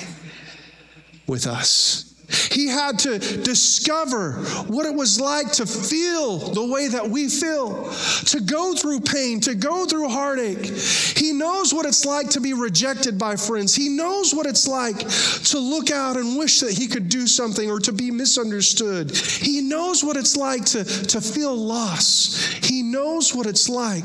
with 1.26 1.46
us. 1.46 2.07
He 2.28 2.68
had 2.68 2.99
to 3.00 3.18
discover 3.18 4.32
what 4.66 4.85
it 4.85 4.94
was 4.94 5.18
like 5.18 5.50
to 5.52 5.66
feel 5.66 6.38
the 6.38 6.66
way 6.66 6.88
that 6.88 7.08
we 7.08 7.28
feel, 7.28 7.90
to 8.26 8.40
go 8.40 8.75
through 8.75 9.00
pain, 9.00 9.40
to 9.40 9.54
go 9.54 9.87
through 9.87 10.08
heartache. 10.08 10.66
He 10.66 11.32
knows 11.32 11.73
what 11.73 11.87
it's 11.87 12.04
like 12.04 12.28
to 12.30 12.40
be 12.40 12.52
rejected 12.52 13.18
by 13.18 13.37
friends. 13.37 13.75
He 13.75 13.88
knows 13.88 14.35
what 14.35 14.44
it's 14.44 14.68
like 14.68 14.99
to 14.99 15.58
look 15.58 15.90
out 15.90 16.16
and 16.16 16.37
wish 16.37 16.61
that 16.61 16.73
he 16.73 16.87
could 16.87 17.08
do 17.08 17.26
something 17.26 17.70
or 17.70 17.80
to 17.80 17.92
be 17.92 18.11
misunderstood. 18.11 19.11
He 19.16 19.62
knows 19.62 20.04
what 20.04 20.16
it's 20.18 20.37
like 20.37 20.66
to, 20.66 20.85
to 20.85 21.20
feel 21.23 21.56
loss. 21.56 22.37
He 22.62 22.82
knows 22.82 23.35
what 23.35 23.47
it's 23.47 23.70
like 23.70 24.04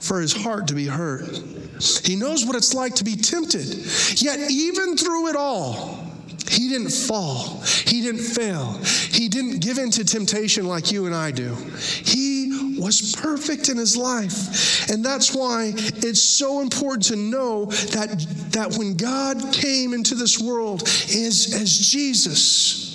for 0.00 0.20
his 0.20 0.32
heart 0.32 0.66
to 0.68 0.74
be 0.74 0.86
hurt. 0.86 1.40
He 2.04 2.16
knows 2.16 2.44
what 2.44 2.56
it's 2.56 2.74
like 2.74 2.96
to 2.96 3.04
be 3.04 3.14
tempted. 3.16 3.64
Yet, 4.20 4.50
even 4.50 4.96
through 4.96 5.28
it 5.28 5.36
all, 5.36 5.99
he 6.48 6.68
didn't 6.68 6.90
fall. 6.90 7.60
He 7.86 8.00
didn't 8.00 8.22
fail. 8.22 8.72
He 9.12 9.28
didn't 9.28 9.60
give 9.60 9.78
in 9.78 9.90
to 9.92 10.04
temptation 10.04 10.66
like 10.66 10.90
you 10.90 11.06
and 11.06 11.14
I 11.14 11.30
do. 11.30 11.54
He 11.54 12.76
was 12.78 13.14
perfect 13.16 13.68
in 13.68 13.76
his 13.76 13.96
life. 13.96 14.88
And 14.90 15.04
that's 15.04 15.34
why 15.34 15.72
it's 15.76 16.22
so 16.22 16.60
important 16.60 17.04
to 17.06 17.16
know 17.16 17.66
that, 17.66 18.26
that 18.52 18.76
when 18.78 18.96
God 18.96 19.52
came 19.52 19.94
into 19.94 20.14
this 20.14 20.40
world 20.40 20.82
is 20.82 21.54
as 21.54 21.90
Jesus. 21.90 22.86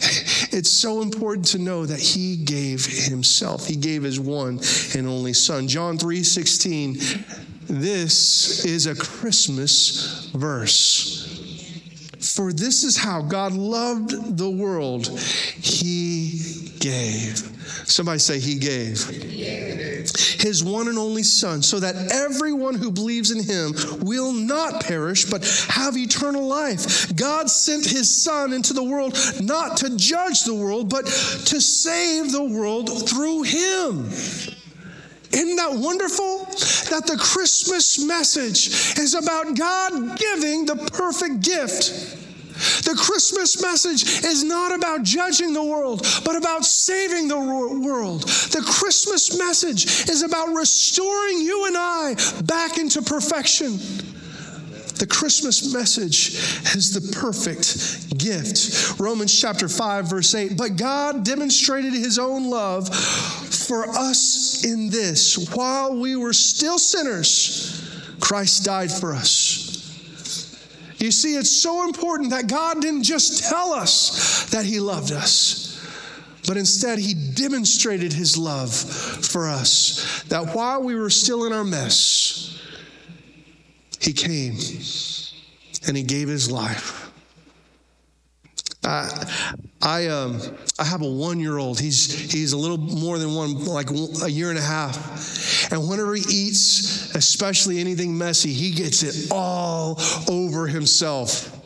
It's 0.52 0.70
so 0.70 1.00
important 1.02 1.46
to 1.48 1.58
know 1.58 1.86
that 1.86 2.00
he 2.00 2.36
gave 2.36 2.84
himself. 2.84 3.66
He 3.66 3.76
gave 3.76 4.02
his 4.02 4.18
one 4.18 4.58
and 4.96 5.06
only 5.06 5.32
son. 5.32 5.68
John 5.68 5.96
3:16 5.96 7.68
This 7.68 8.64
is 8.64 8.86
a 8.86 8.96
Christmas 8.96 10.28
verse. 10.34 11.19
For 12.20 12.52
this 12.52 12.84
is 12.84 12.96
how 12.96 13.22
God 13.22 13.54
loved 13.54 14.36
the 14.36 14.50
world. 14.50 15.08
He 15.18 16.70
gave. 16.78 17.38
Somebody 17.86 18.18
say, 18.18 18.38
He 18.38 18.58
gave. 18.58 19.04
His 20.40 20.62
one 20.64 20.88
and 20.88 20.98
only 20.98 21.22
Son, 21.22 21.62
so 21.62 21.80
that 21.80 22.12
everyone 22.12 22.74
who 22.74 22.90
believes 22.90 23.30
in 23.30 23.42
Him 23.42 23.74
will 24.00 24.32
not 24.32 24.82
perish, 24.82 25.24
but 25.24 25.44
have 25.68 25.96
eternal 25.96 26.46
life. 26.46 27.14
God 27.14 27.50
sent 27.50 27.86
His 27.86 28.22
Son 28.22 28.52
into 28.52 28.72
the 28.72 28.84
world 28.84 29.16
not 29.40 29.78
to 29.78 29.96
judge 29.96 30.44
the 30.44 30.54
world, 30.54 30.88
but 30.88 31.06
to 31.06 31.60
save 31.60 32.32
the 32.32 32.44
world 32.44 33.08
through 33.08 33.42
Him. 33.42 34.10
Isn't 35.32 35.56
that 35.56 35.72
wonderful? 35.72 36.44
That 36.90 37.06
the 37.06 37.16
Christmas 37.16 38.04
message 38.04 38.98
is 38.98 39.14
about 39.14 39.56
God 39.56 40.18
giving 40.18 40.66
the 40.66 40.76
perfect 40.76 41.40
gift. 41.40 42.16
The 42.84 42.94
Christmas 42.94 43.62
message 43.62 44.24
is 44.24 44.44
not 44.44 44.74
about 44.74 45.02
judging 45.02 45.54
the 45.54 45.62
world, 45.62 46.06
but 46.24 46.36
about 46.36 46.64
saving 46.64 47.28
the 47.28 47.38
world. 47.38 48.22
The 48.22 48.62
Christmas 48.66 49.38
message 49.38 50.08
is 50.10 50.22
about 50.22 50.48
restoring 50.48 51.40
you 51.40 51.66
and 51.66 51.76
I 51.78 52.16
back 52.42 52.76
into 52.76 53.00
perfection. 53.00 53.78
The 55.00 55.06
Christmas 55.06 55.72
message 55.72 56.34
is 56.76 56.92
the 56.92 57.00
perfect 57.18 58.18
gift. 58.18 59.00
Romans 59.00 59.40
chapter 59.40 59.66
5, 59.66 60.10
verse 60.10 60.34
8. 60.34 60.58
But 60.58 60.76
God 60.76 61.24
demonstrated 61.24 61.94
his 61.94 62.18
own 62.18 62.50
love 62.50 62.94
for 62.94 63.88
us 63.88 64.62
in 64.62 64.90
this 64.90 65.54
while 65.54 65.96
we 65.96 66.16
were 66.16 66.34
still 66.34 66.78
sinners, 66.78 67.90
Christ 68.20 68.62
died 68.62 68.92
for 68.92 69.14
us. 69.14 69.70
You 70.98 71.10
see, 71.10 71.34
it's 71.36 71.50
so 71.50 71.86
important 71.86 72.28
that 72.32 72.46
God 72.46 72.82
didn't 72.82 73.04
just 73.04 73.48
tell 73.48 73.72
us 73.72 74.50
that 74.50 74.66
he 74.66 74.80
loved 74.80 75.12
us, 75.12 75.82
but 76.46 76.58
instead 76.58 76.98
he 76.98 77.14
demonstrated 77.14 78.12
his 78.12 78.36
love 78.36 78.74
for 78.74 79.48
us. 79.48 80.24
That 80.24 80.54
while 80.54 80.82
we 80.82 80.94
were 80.94 81.08
still 81.08 81.46
in 81.46 81.54
our 81.54 81.64
mess, 81.64 82.50
he 84.00 84.12
came 84.12 84.56
and 85.86 85.96
he 85.96 86.02
gave 86.02 86.28
his 86.28 86.50
life. 86.50 87.10
Uh, 88.82 89.24
I 89.82 90.06
um, 90.06 90.40
I 90.78 90.84
have 90.84 91.02
a 91.02 91.08
one 91.08 91.38
year 91.38 91.58
old. 91.58 91.78
He's 91.78 92.32
he's 92.32 92.52
a 92.52 92.56
little 92.56 92.78
more 92.78 93.18
than 93.18 93.34
one, 93.34 93.64
like 93.66 93.90
a 94.22 94.30
year 94.30 94.48
and 94.48 94.58
a 94.58 94.62
half. 94.62 95.70
And 95.70 95.86
whenever 95.88 96.14
he 96.14 96.22
eats, 96.28 97.14
especially 97.14 97.78
anything 97.78 98.16
messy, 98.16 98.52
he 98.52 98.70
gets 98.70 99.02
it 99.02 99.30
all 99.30 100.00
over 100.28 100.66
himself. 100.66 101.56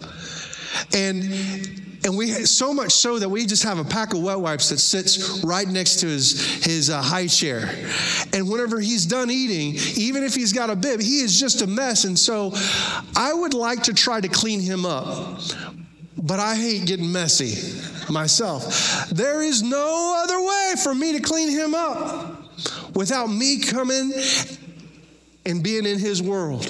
And 0.92 1.93
and 2.04 2.16
we 2.16 2.28
so 2.44 2.72
much 2.74 2.92
so 2.92 3.18
that 3.18 3.28
we 3.28 3.46
just 3.46 3.62
have 3.62 3.78
a 3.78 3.84
pack 3.84 4.12
of 4.12 4.22
wet 4.22 4.38
wipes 4.38 4.68
that 4.68 4.78
sits 4.78 5.42
right 5.42 5.66
next 5.66 6.00
to 6.00 6.06
his 6.06 6.64
his 6.64 6.90
uh, 6.90 7.00
high 7.00 7.26
chair. 7.26 7.70
And 8.32 8.48
whenever 8.48 8.78
he's 8.78 9.06
done 9.06 9.30
eating, 9.30 9.74
even 9.96 10.22
if 10.22 10.34
he's 10.34 10.52
got 10.52 10.70
a 10.70 10.76
bib, 10.76 11.00
he 11.00 11.20
is 11.20 11.38
just 11.38 11.62
a 11.62 11.66
mess. 11.66 12.04
And 12.04 12.18
so, 12.18 12.52
I 13.16 13.32
would 13.32 13.54
like 13.54 13.84
to 13.84 13.94
try 13.94 14.20
to 14.20 14.28
clean 14.28 14.60
him 14.60 14.84
up, 14.84 15.40
but 16.16 16.40
I 16.40 16.54
hate 16.54 16.86
getting 16.86 17.10
messy 17.10 17.80
myself. 18.10 19.08
There 19.08 19.42
is 19.42 19.62
no 19.62 20.22
other 20.22 20.40
way 20.40 20.74
for 20.82 20.94
me 20.94 21.12
to 21.12 21.20
clean 21.20 21.48
him 21.48 21.74
up 21.74 22.42
without 22.94 23.28
me 23.28 23.60
coming 23.60 24.12
and 25.46 25.62
being 25.62 25.84
in 25.84 25.98
his 25.98 26.22
world. 26.22 26.66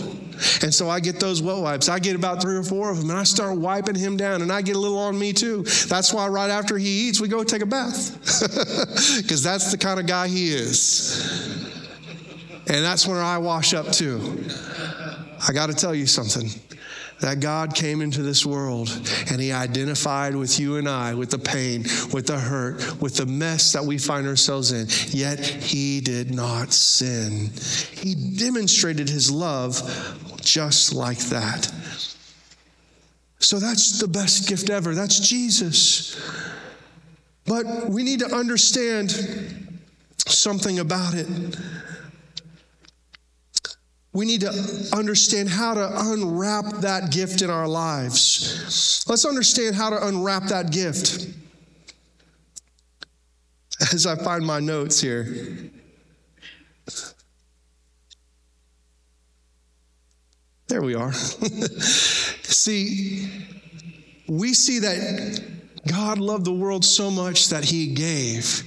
And 0.63 0.75
so 0.75 0.91
I 0.91 1.01
get 1.01 1.21
those 1.21 1.41
wet 1.41 1.59
wipes. 1.59 1.89
I 1.89 1.99
get 1.99 2.17
about 2.17 2.43
three 2.43 2.57
or 2.57 2.63
four 2.63 2.91
of 2.91 2.99
them 2.99 3.11
and 3.11 3.19
I 3.19 3.23
start 3.23 3.57
wiping 3.57 3.95
him 3.95 4.17
down 4.17 4.43
and 4.43 4.53
I 4.53 4.63
get 4.63 4.77
a 4.77 4.79
little 4.79 4.99
on 4.99 5.19
me 5.19 5.33
too. 5.33 5.63
That's 5.89 6.13
why 6.13 6.27
right 6.27 6.51
after 6.51 6.77
he 6.77 7.09
eats, 7.09 7.21
we 7.21 7.29
go 7.29 7.45
take 7.45 7.63
a 7.63 7.67
bath 7.67 8.19
because 9.23 9.43
that's 9.43 9.71
the 9.71 9.79
kind 9.79 10.01
of 10.01 10.07
guy 10.07 10.29
he 10.29 10.49
is. 10.53 11.71
And 12.67 12.85
that's 12.85 13.07
when 13.07 13.19
I 13.19 13.39
wash 13.39 13.75
up 13.75 13.93
too. 13.93 14.45
I 15.47 15.53
got 15.53 15.67
to 15.67 15.75
tell 15.75 15.95
you 15.95 16.07
something 16.07 16.49
that 17.21 17.41
God 17.41 17.75
came 17.75 18.01
into 18.01 18.23
this 18.23 18.45
world 18.45 18.91
and 19.31 19.41
He 19.41 19.53
identified 19.53 20.35
with 20.37 20.59
you 20.59 20.77
and 20.77 20.89
I, 20.89 21.15
with 21.15 21.31
the 21.31 21.39
pain, 21.39 21.83
with 22.13 22.27
the 22.27 22.39
hurt, 22.39 23.01
with 23.01 23.17
the 23.17 23.27
mess 23.27 23.73
that 23.73 23.85
we 23.85 23.99
find 23.99 24.27
ourselves 24.27 24.73
in. 24.73 24.87
Yet 25.17 25.41
He 25.41 26.01
did 26.01 26.35
not 26.35 26.73
sin. 26.73 27.51
He 27.93 28.15
demonstrated 28.15 29.09
His 29.09 29.31
love 29.31 29.81
just 30.43 30.93
like 30.93 31.19
that. 31.19 31.73
So 33.39 33.59
that's 33.59 34.01
the 34.01 34.09
best 34.09 34.49
gift 34.49 34.71
ever. 34.71 34.95
That's 34.95 35.21
Jesus. 35.21 36.19
But 37.47 37.91
we 37.91 38.03
need 38.03 38.21
to 38.21 38.35
understand 38.35 39.11
something 40.27 40.79
about 40.79 41.15
it. 41.15 41.27
We 44.15 44.27
need 44.27 44.43
to 44.43 44.89
understand 44.93 45.49
how 45.49 45.75
to 45.75 46.11
unwrap 46.13 46.67
that 46.77 47.11
gift 47.11 47.43
in 47.43 47.51
our 47.51 47.67
lives. 47.67 49.05
Let's 49.09 49.25
understand 49.25 49.75
how 49.75 49.91
to 49.91 50.07
unwrap 50.07 50.45
that 50.45 50.71
gift. 50.71 51.27
As 53.93 54.07
I 54.07 54.15
find 54.15 54.47
my 54.47 54.61
notes 54.61 55.01
here. 55.01 55.73
There 60.69 60.81
we 60.81 60.95
are. 60.95 61.13
see, 62.45 63.29
we 64.29 64.55
see 64.55 64.79
that 64.79 65.43
God 65.89 66.19
loved 66.19 66.45
the 66.45 66.53
world 66.53 66.85
so 66.85 67.11
much 67.11 67.49
that 67.49 67.65
he 67.65 67.95
gave. 67.95 68.63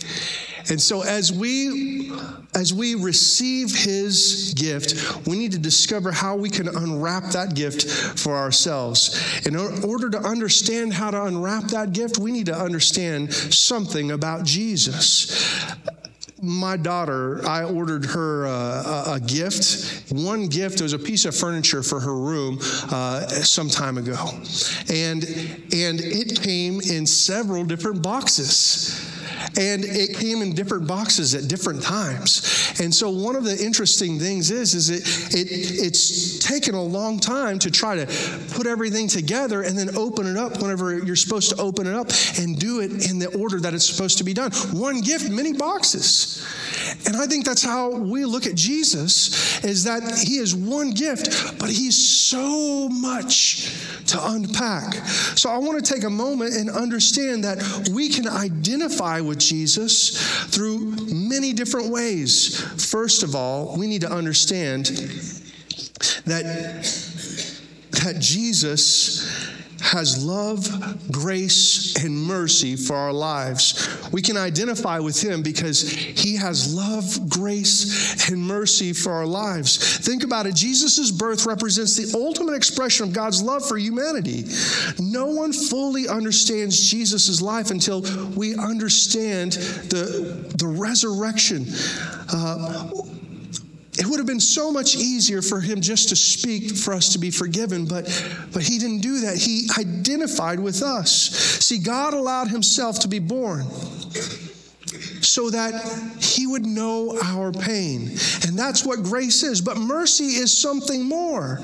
And 0.70 0.82
so 0.82 1.02
as 1.02 1.32
we 1.32 2.12
as 2.54 2.74
we 2.74 2.96
receive 2.96 3.76
his 3.76 4.54
gift, 4.56 5.28
we 5.28 5.38
need 5.38 5.52
to 5.52 5.60
discover 5.60 6.12
how 6.12 6.36
we 6.36 6.50
can 6.50 6.68
unwrap 6.68 7.26
that 7.26 7.54
gift 7.54 7.88
for 8.20 8.36
ourselves. 8.36 9.46
In 9.46 9.56
order 9.56 10.10
to 10.10 10.18
understand 10.18 10.94
how 10.94 11.12
to 11.12 11.26
unwrap 11.26 11.66
that 11.66 11.94
gift, 11.94 12.18
we 12.18 12.32
need 12.32 12.48
to 12.48 12.56
understand 12.58 13.32
something 13.34 14.12
about 14.12 14.44
Jesus 14.44 15.56
my 16.42 16.78
daughter, 16.78 17.46
I 17.48 17.64
ordered 17.64 18.06
her 18.06 18.46
uh, 18.46 19.16
a, 19.16 19.20
gift. 19.20 20.12
One 20.12 20.48
gift 20.48 20.82
was 20.82 20.94
a 20.94 21.00
piece 21.00 21.26
of 21.26 21.36
furniture 21.36 21.82
for 21.82 22.00
her 22.00 22.16
room 22.16 22.60
uh, 22.92 23.28
some 23.28 23.70
time 23.70 23.98
ago, 23.98 24.16
and 24.88 25.24
and 25.24 26.00
it 26.00 26.40
came 26.42 26.80
in 26.80 27.08
several 27.08 27.64
different 27.64 28.04
boxes 28.04 29.17
and 29.60 29.84
it 29.84 30.16
came 30.18 30.42
in 30.42 30.54
different 30.54 30.88
boxes 30.88 31.36
at 31.36 31.48
different 31.48 31.82
times. 31.82 32.74
And 32.80 32.94
so 32.94 33.10
one 33.10 33.36
of 33.36 33.44
the 33.44 33.58
interesting 33.64 34.20
things 34.20 34.52
is, 34.52 34.74
is 34.74 34.90
it, 34.90 35.36
it 35.36 35.48
it's 35.52 36.40
taken 36.40 36.76
a 36.76 36.84
long 36.84 37.20
time 37.20 37.60
to 37.60 37.72
try 37.72 37.96
to 37.96 38.06
put 38.54 38.68
everything 38.68 39.08
together 39.08 39.64
and 39.64 39.78
then 39.78 39.96
open 39.96 40.28
it 40.28 40.38
up 40.38 40.62
whenever 40.62 40.98
you're 40.98 41.16
supposed 41.16 41.50
to 41.50 41.62
open 41.62 41.88
it 41.88 41.94
up 41.94 42.10
and 42.40 42.60
do 42.60 42.80
it 42.82 43.10
in 43.10 43.20
the 43.20 43.36
order 43.40 43.60
that 43.60 43.74
it's 43.74 43.86
supposed 43.86 44.18
to 44.18 44.24
be 44.24 44.34
done. 44.34 44.52
One 44.72 45.02
gift, 45.02 45.30
many 45.30 45.54
boxes. 45.54 46.46
And 47.06 47.16
I 47.18 47.28
think 47.28 47.46
that's 47.46 47.64
how 47.64 47.92
we 47.92 48.26
look 48.26 48.46
at 48.46 48.56
Jesus 48.56 49.64
is 49.64 49.84
that 49.86 50.04
he 50.20 50.38
is 50.38 50.56
one 50.56 50.92
gift, 50.92 51.60
but 51.60 51.70
he's 51.70 51.98
so 51.98 52.90
much 52.90 53.74
to 54.08 54.20
unpack. 54.32 54.94
So 55.36 55.50
I 55.50 55.58
want 55.58 55.84
to 55.84 55.94
take 55.94 56.04
a 56.04 56.10
moment 56.10 56.56
and 56.56 56.70
understand 56.70 57.44
that 57.44 57.90
we 57.94 58.10
can 58.10 58.28
identify 58.28 59.20
with 59.20 59.40
Jesus 59.40 60.18
through 60.48 60.96
many 61.08 61.54
different 61.54 61.92
ways. 61.92 62.60
First 62.90 63.24
of 63.24 63.36
all, 63.36 63.76
we 63.78 63.88
need 63.88 64.02
to 64.02 64.12
understand 64.12 64.88
that 66.26 66.44
that 68.04 68.18
Jesus 68.20 69.57
has 69.82 70.24
love, 70.24 70.68
grace, 71.12 71.96
and 72.04 72.16
mercy 72.16 72.76
for 72.76 72.96
our 72.96 73.14
lives. 73.14 74.10
We 74.12 74.22
can 74.22 74.38
identify 74.38 75.00
with 75.00 75.22
him 75.22 75.42
because 75.42 75.90
he 75.90 76.36
has 76.36 76.74
love, 76.74 77.30
grace, 77.30 78.30
and 78.30 78.42
mercy 78.42 78.94
for 78.94 79.12
our 79.12 79.26
lives. 79.26 79.98
Think 79.98 80.24
about 80.24 80.46
it 80.46 80.56
Jesus' 80.56 81.12
birth 81.12 81.46
represents 81.46 81.96
the 81.96 82.18
ultimate 82.18 82.54
expression 82.54 83.08
of 83.08 83.14
God's 83.14 83.42
love 83.42 83.68
for 83.68 83.78
humanity. 83.78 84.46
No 85.00 85.28
one 85.28 85.54
fully 85.54 86.08
understands 86.08 86.90
Jesus' 86.90 87.42
life 87.42 87.72
until 87.72 88.02
we 88.36 88.56
understand 88.56 89.54
the, 89.54 90.54
the 90.58 90.68
resurrection. 90.68 91.66
Uh, 92.34 92.92
it 93.98 94.06
would 94.06 94.20
have 94.20 94.28
been 94.28 94.40
so 94.40 94.72
much 94.72 94.96
easier 94.96 95.42
for 95.42 95.60
him 95.60 95.82
just 95.82 96.10
to 96.10 96.16
speak 96.16 96.76
for 96.76 96.94
us 96.94 97.14
to 97.14 97.20
be 97.20 97.32
forgiven, 97.32 97.86
but, 97.86 98.06
but 98.54 98.62
he 98.62 98.78
didn't 98.78 99.02
do 99.02 99.22
that. 99.22 99.38
He 99.38 99.68
identified 99.78 100.60
with 100.60 100.84
us. 100.84 101.12
See, 101.12 101.80
God 101.80 102.14
allowed 102.14 102.50
himself 102.50 103.00
to 103.00 103.08
be 103.08 103.20
born 103.20 103.66
so 105.22 105.50
that 105.50 105.74
he 106.20 106.48
would 106.48 106.66
know 106.66 107.18
our 107.24 107.52
pain. 107.52 108.10
And 108.48 108.58
that's 108.58 108.86
what 108.86 109.04
grace 109.04 109.44
is. 109.44 109.62
But 109.62 109.78
mercy 109.78 110.26
is 110.26 110.56
something 110.56 111.04
more. 111.04 111.60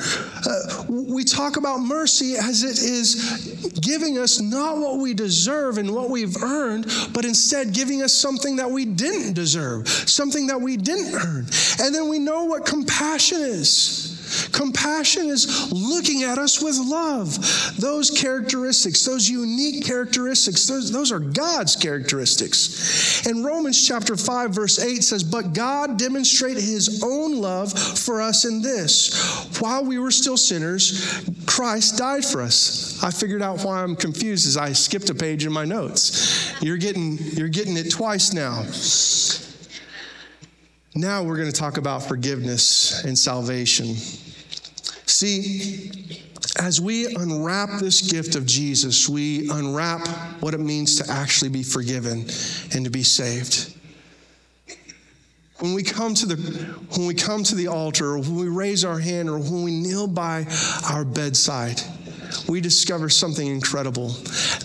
Uh, 0.45 0.83
we 0.89 1.23
talk 1.23 1.57
about 1.57 1.79
mercy 1.79 2.35
as 2.35 2.63
it 2.63 2.79
is 2.79 3.69
giving 3.81 4.17
us 4.17 4.39
not 4.39 4.77
what 4.77 4.97
we 4.97 5.13
deserve 5.13 5.77
and 5.77 5.93
what 5.93 6.09
we've 6.09 6.41
earned, 6.41 6.85
but 7.13 7.25
instead 7.25 7.73
giving 7.73 8.01
us 8.01 8.13
something 8.13 8.55
that 8.57 8.69
we 8.69 8.85
didn't 8.85 9.33
deserve, 9.33 9.87
something 9.87 10.47
that 10.47 10.59
we 10.59 10.77
didn't 10.77 11.13
earn. 11.13 11.45
And 11.79 11.93
then 11.93 12.09
we 12.09 12.19
know 12.19 12.45
what 12.45 12.65
compassion 12.65 13.39
is. 13.41 14.02
Compassion 14.51 15.27
is 15.27 15.71
looking 15.71 16.23
at 16.23 16.37
us 16.37 16.61
with 16.61 16.77
love. 16.77 17.37
Those 17.77 18.09
characteristics, 18.09 19.05
those 19.05 19.29
unique 19.29 19.85
characteristics, 19.85 20.67
those, 20.67 20.91
those 20.91 21.11
are 21.11 21.19
God's 21.19 21.75
characteristics. 21.75 23.25
And 23.25 23.45
Romans 23.45 23.87
chapter 23.87 24.15
5, 24.15 24.51
verse 24.51 24.79
8 24.79 25.03
says, 25.03 25.23
But 25.23 25.53
God 25.53 25.97
demonstrated 25.97 26.63
his 26.63 27.03
own 27.03 27.39
love 27.39 27.71
for 27.73 28.21
us 28.21 28.45
in 28.45 28.61
this. 28.61 29.49
While 29.59 29.85
we 29.85 29.99
were 29.99 30.11
still 30.11 30.37
sinners, 30.37 31.23
Christ 31.45 31.97
died 31.97 32.25
for 32.25 32.41
us. 32.41 33.03
I 33.03 33.11
figured 33.11 33.41
out 33.41 33.63
why 33.63 33.83
I'm 33.83 33.95
confused 33.95 34.47
as 34.47 34.57
I 34.57 34.73
skipped 34.73 35.09
a 35.09 35.15
page 35.15 35.45
in 35.45 35.51
my 35.51 35.65
notes. 35.65 36.53
You're 36.61 36.77
getting, 36.77 37.17
you're 37.17 37.49
getting 37.49 37.77
it 37.77 37.91
twice 37.91 38.33
now. 38.33 38.63
Now 40.95 41.23
we're 41.23 41.37
going 41.37 41.51
to 41.51 41.59
talk 41.59 41.77
about 41.77 42.03
forgiveness 42.03 43.03
and 43.03 43.17
salvation. 43.17 43.95
See, 45.13 45.91
as 46.57 46.81
we 46.81 47.05
unwrap 47.13 47.79
this 47.79 48.01
gift 48.01 48.35
of 48.35 48.47
Jesus, 48.47 49.07
we 49.07 49.47
unwrap 49.47 50.07
what 50.41 50.55
it 50.55 50.59
means 50.59 50.95
to 50.95 51.11
actually 51.11 51.49
be 51.49 51.61
forgiven 51.61 52.21
and 52.73 52.83
to 52.83 52.89
be 52.89 53.03
saved. 53.03 53.77
When 55.59 55.75
we 55.75 55.83
come 55.83 56.15
to 56.15 56.25
the 56.25 56.35
when 56.97 57.05
we 57.05 57.13
come 57.13 57.43
to 57.43 57.53
the 57.53 57.67
altar, 57.67 58.13
or 58.13 58.17
when 58.17 58.37
we 58.37 58.47
raise 58.47 58.83
our 58.83 58.97
hand, 58.97 59.29
or 59.29 59.37
when 59.37 59.63
we 59.63 59.71
kneel 59.71 60.07
by 60.07 60.47
our 60.89 61.05
bedside, 61.05 61.79
we 62.49 62.59
discover 62.59 63.07
something 63.07 63.45
incredible 63.45 64.07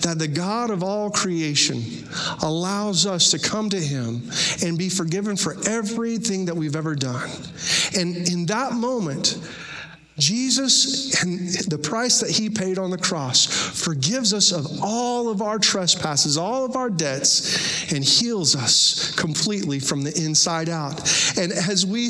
that 0.01 0.17
the 0.19 0.29
God 0.29 0.71
of 0.71 0.83
all 0.83 1.11
creation 1.11 2.09
allows 2.43 3.05
us 3.05 3.33
to 3.33 3.39
come 3.39 3.69
to 3.69 3.79
Him 3.79 4.23
and 4.63 4.79
be 4.79 4.89
forgiven 4.89 5.37
for 5.37 5.57
everything 5.69 6.47
that 6.47 6.57
we've 6.57 6.75
ever 6.75 6.95
done. 6.95 7.29
And 7.95 8.17
in 8.27 8.47
that 8.47 8.73
moment, 8.73 9.39
Jesus 10.19 11.23
and 11.23 11.49
the 11.71 11.79
price 11.79 12.21
that 12.21 12.31
he 12.31 12.51
paid 12.51 12.79
on 12.79 12.91
the 12.91 12.99
cross 12.99 13.47
forgives 13.47 14.35
us 14.35 14.53
of 14.53 14.67
all 14.83 15.31
of 15.31 15.43
our 15.43 15.59
trespasses, 15.59 16.37
all 16.37 16.65
of 16.65 16.77
our 16.77 16.91
debts, 16.91 17.93
and 17.93 18.05
heals 18.05 18.57
us 18.57 19.15
completely 19.15 19.79
from 19.79 20.03
the 20.03 20.17
inside 20.21 20.69
out. 20.69 20.99
And 21.39 21.53
as 21.53 21.87
we, 21.87 22.05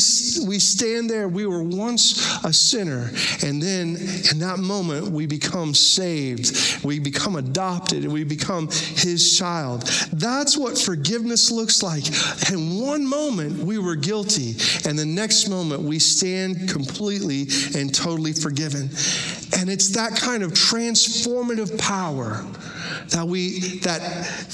we 0.46 0.58
stand 0.58 1.10
there, 1.10 1.28
we 1.28 1.46
were 1.46 1.62
once 1.62 2.44
a 2.44 2.52
sinner, 2.52 3.10
and 3.44 3.62
then 3.62 3.96
in 4.30 4.38
that 4.38 4.58
moment, 4.58 5.08
we 5.08 5.26
become 5.26 5.74
saved, 5.74 6.82
we 6.84 6.98
become 6.98 7.36
adopted, 7.36 8.04
and 8.04 8.12
we 8.12 8.24
become 8.24 8.68
his 8.70 9.38
child. 9.38 9.82
That's 10.12 10.56
what 10.56 10.78
forgiveness 10.78 11.50
looks 11.50 11.82
like. 11.82 12.04
In 12.50 12.80
one 12.80 13.06
moment, 13.06 13.58
we 13.58 13.78
were 13.78 13.96
guilty, 13.96 14.56
and 14.88 14.98
the 14.98 15.06
next 15.06 15.48
moment, 15.48 15.82
we 15.82 15.98
stand 15.98 16.68
completely 16.68 17.46
and 17.74 17.92
totally 17.98 18.32
forgiven. 18.32 18.90
And 19.58 19.68
it's 19.68 19.90
that 19.90 20.16
kind 20.16 20.42
of 20.42 20.52
transformative 20.52 21.78
power 21.78 22.44
that 23.10 23.26
we 23.26 23.78
that 23.80 24.00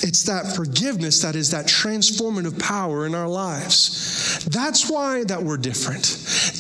it's 0.03 0.25
that 0.25 0.55
forgiveness 0.55 1.23
that 1.23 1.35
is 1.35 1.51
that 1.51 1.67
transformative 1.67 2.59
power 2.61 3.07
in 3.07 3.15
our 3.15 3.29
lives. 3.29 4.45
That's 4.47 4.91
why 4.91 5.25
that 5.25 5.43
we're 5.43 5.57
different. 5.57 6.05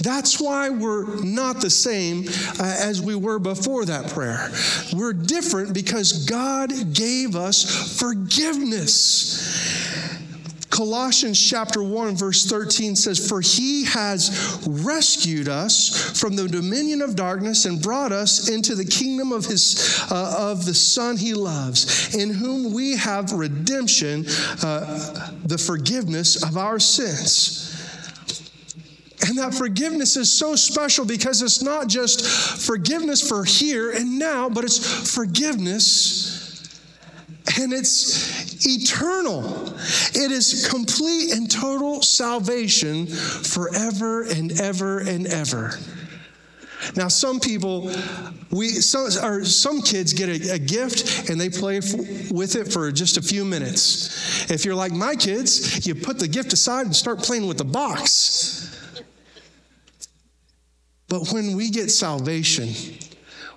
That's 0.02 0.40
why 0.40 0.70
we're 0.70 1.22
not 1.22 1.60
the 1.60 1.70
same 1.70 2.24
uh, 2.58 2.76
as 2.80 3.00
we 3.00 3.14
were 3.14 3.38
before 3.38 3.84
that 3.84 4.10
prayer. 4.10 4.50
We're 4.92 5.12
different 5.12 5.74
because 5.74 6.26
god 6.26 6.72
gave 6.94 7.36
us 7.36 7.98
forgiveness 7.98 9.83
Colossians 10.74 11.40
chapter 11.40 11.84
1 11.84 12.16
verse 12.16 12.44
13 12.46 12.96
says 12.96 13.28
for 13.28 13.40
he 13.40 13.84
has 13.84 14.58
rescued 14.66 15.48
us 15.48 16.18
from 16.20 16.34
the 16.34 16.48
dominion 16.48 17.00
of 17.00 17.14
darkness 17.14 17.64
and 17.64 17.80
brought 17.80 18.10
us 18.10 18.48
into 18.48 18.74
the 18.74 18.84
kingdom 18.84 19.30
of 19.30 19.44
his 19.44 20.04
uh, 20.10 20.34
of 20.36 20.64
the 20.64 20.74
son 20.74 21.16
he 21.16 21.32
loves 21.32 22.12
in 22.16 22.28
whom 22.28 22.72
we 22.72 22.96
have 22.96 23.30
redemption 23.30 24.24
uh, 24.64 25.30
the 25.44 25.56
forgiveness 25.56 26.42
of 26.42 26.56
our 26.56 26.80
sins. 26.80 27.70
And 29.28 29.38
that 29.38 29.54
forgiveness 29.54 30.16
is 30.16 30.30
so 30.30 30.56
special 30.56 31.04
because 31.04 31.40
it's 31.40 31.62
not 31.62 31.86
just 31.86 32.26
forgiveness 32.66 33.26
for 33.26 33.44
here 33.44 33.92
and 33.92 34.18
now, 34.18 34.48
but 34.50 34.64
it's 34.64 35.14
forgiveness 35.14 36.34
and 37.60 37.72
it's 37.72 38.33
eternal. 38.66 39.74
It 40.14 40.30
is 40.30 40.68
complete 40.68 41.32
and 41.32 41.50
total 41.50 42.02
salvation 42.02 43.06
forever 43.06 44.22
and 44.22 44.60
ever 44.60 45.00
and 45.00 45.26
ever. 45.26 45.78
Now, 46.96 47.08
some 47.08 47.40
people, 47.40 47.90
we 48.50 48.68
some, 48.68 49.06
or 49.24 49.44
some 49.44 49.80
kids 49.80 50.12
get 50.12 50.28
a, 50.28 50.54
a 50.54 50.58
gift 50.58 51.30
and 51.30 51.40
they 51.40 51.48
play 51.48 51.78
f- 51.78 52.30
with 52.30 52.56
it 52.56 52.72
for 52.72 52.92
just 52.92 53.16
a 53.16 53.22
few 53.22 53.44
minutes. 53.44 54.50
If 54.50 54.64
you're 54.64 54.74
like 54.74 54.92
my 54.92 55.14
kids, 55.16 55.86
you 55.86 55.94
put 55.94 56.18
the 56.18 56.28
gift 56.28 56.52
aside 56.52 56.86
and 56.86 56.94
start 56.94 57.20
playing 57.20 57.46
with 57.46 57.58
the 57.58 57.64
box. 57.64 58.70
But 61.08 61.32
when 61.32 61.56
we 61.56 61.70
get 61.70 61.90
salvation, 61.90 62.68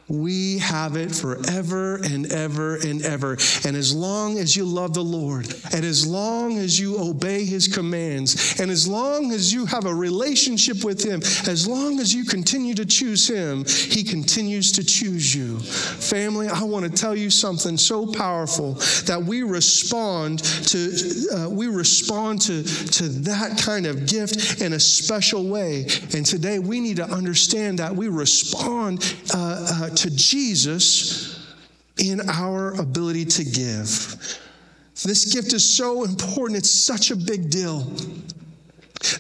we 0.10 0.60
have 0.60 0.96
it 0.96 1.13
forever 1.13 1.98
and 1.98 2.32
ever 2.32 2.76
and 2.78 3.02
ever. 3.04 3.38
And 3.65 3.76
as 3.76 3.93
long 3.93 4.38
as 4.38 4.56
you 4.56 4.65
love 4.65 4.93
the 4.93 5.04
Lord, 5.04 5.54
and 5.74 5.84
as 5.84 6.08
long 6.08 6.58
as 6.58 6.80
you 6.80 7.00
obey 7.00 7.43
his 7.43 7.67
commands, 7.67 8.60
and 8.60 8.72
as 8.72 8.88
long 8.88 9.32
as 9.32 9.54
you 9.54 9.65
have 9.65 9.86
a 9.86 9.93
relationship 9.93 10.84
with 10.84 11.04
him, 11.04 11.22
as 11.50 11.67
long 11.67 12.00
as 12.00 12.13
you 12.13 12.24
continue 12.24 12.74
to 12.76 12.86
choose 12.86 13.28
him, 13.28 13.65
he 13.65 14.04
continues 14.04 14.72
to 14.74 14.84
choose 14.84 15.36
you. 15.36 15.60
Family, 15.60 16.48
I 16.48 16.63
want 16.63 16.86
to 16.86 16.91
tell 16.91 17.15
you 17.15 17.30
something 17.30 17.78
so 17.78 18.06
powerful 18.06 18.74
that 19.06 19.22
we 19.22 19.43
respond 19.43 20.39
to 20.39 21.28
uh, 21.34 21.50
we 21.50 21.67
respond 21.67 22.41
to, 22.41 22.63
to 22.63 23.10
that 23.10 23.58
kind 23.58 23.86
of 23.86 24.08
gift 24.08 24.62
in 24.62 24.74
a 24.74 24.80
special 24.80 25.48
way. 25.48 25.88
And 26.13 26.26
today 26.26 26.60
we 26.60 26.80
need 26.80 26.98
to 26.98 27.06
understand 27.06 27.80
that 27.80 27.96
we 27.96 28.08
respond 28.08 29.15
uh, 29.34 29.67
uh, 29.70 29.89
to 29.98 30.10
Jesus 30.10 31.56
in 31.98 32.22
our 32.30 32.80
ability 32.80 33.26
to 33.26 33.44
give. 33.44 34.40
This 35.04 35.34
gift 35.34 35.54
is 35.54 35.64
so 35.64 36.04
important, 36.04 36.58
it's 36.58 36.72
such 36.72 37.12
a 37.12 37.16
big 37.16 37.50
deal 37.50 37.80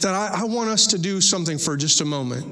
that 0.01 0.13
I, 0.13 0.41
I, 0.41 0.43
want 0.43 0.69
us 0.69 0.87
to 0.87 0.97
do 0.97 1.21
something 1.21 1.57
for 1.57 1.77
just 1.77 2.01
a 2.01 2.05
moment. 2.05 2.45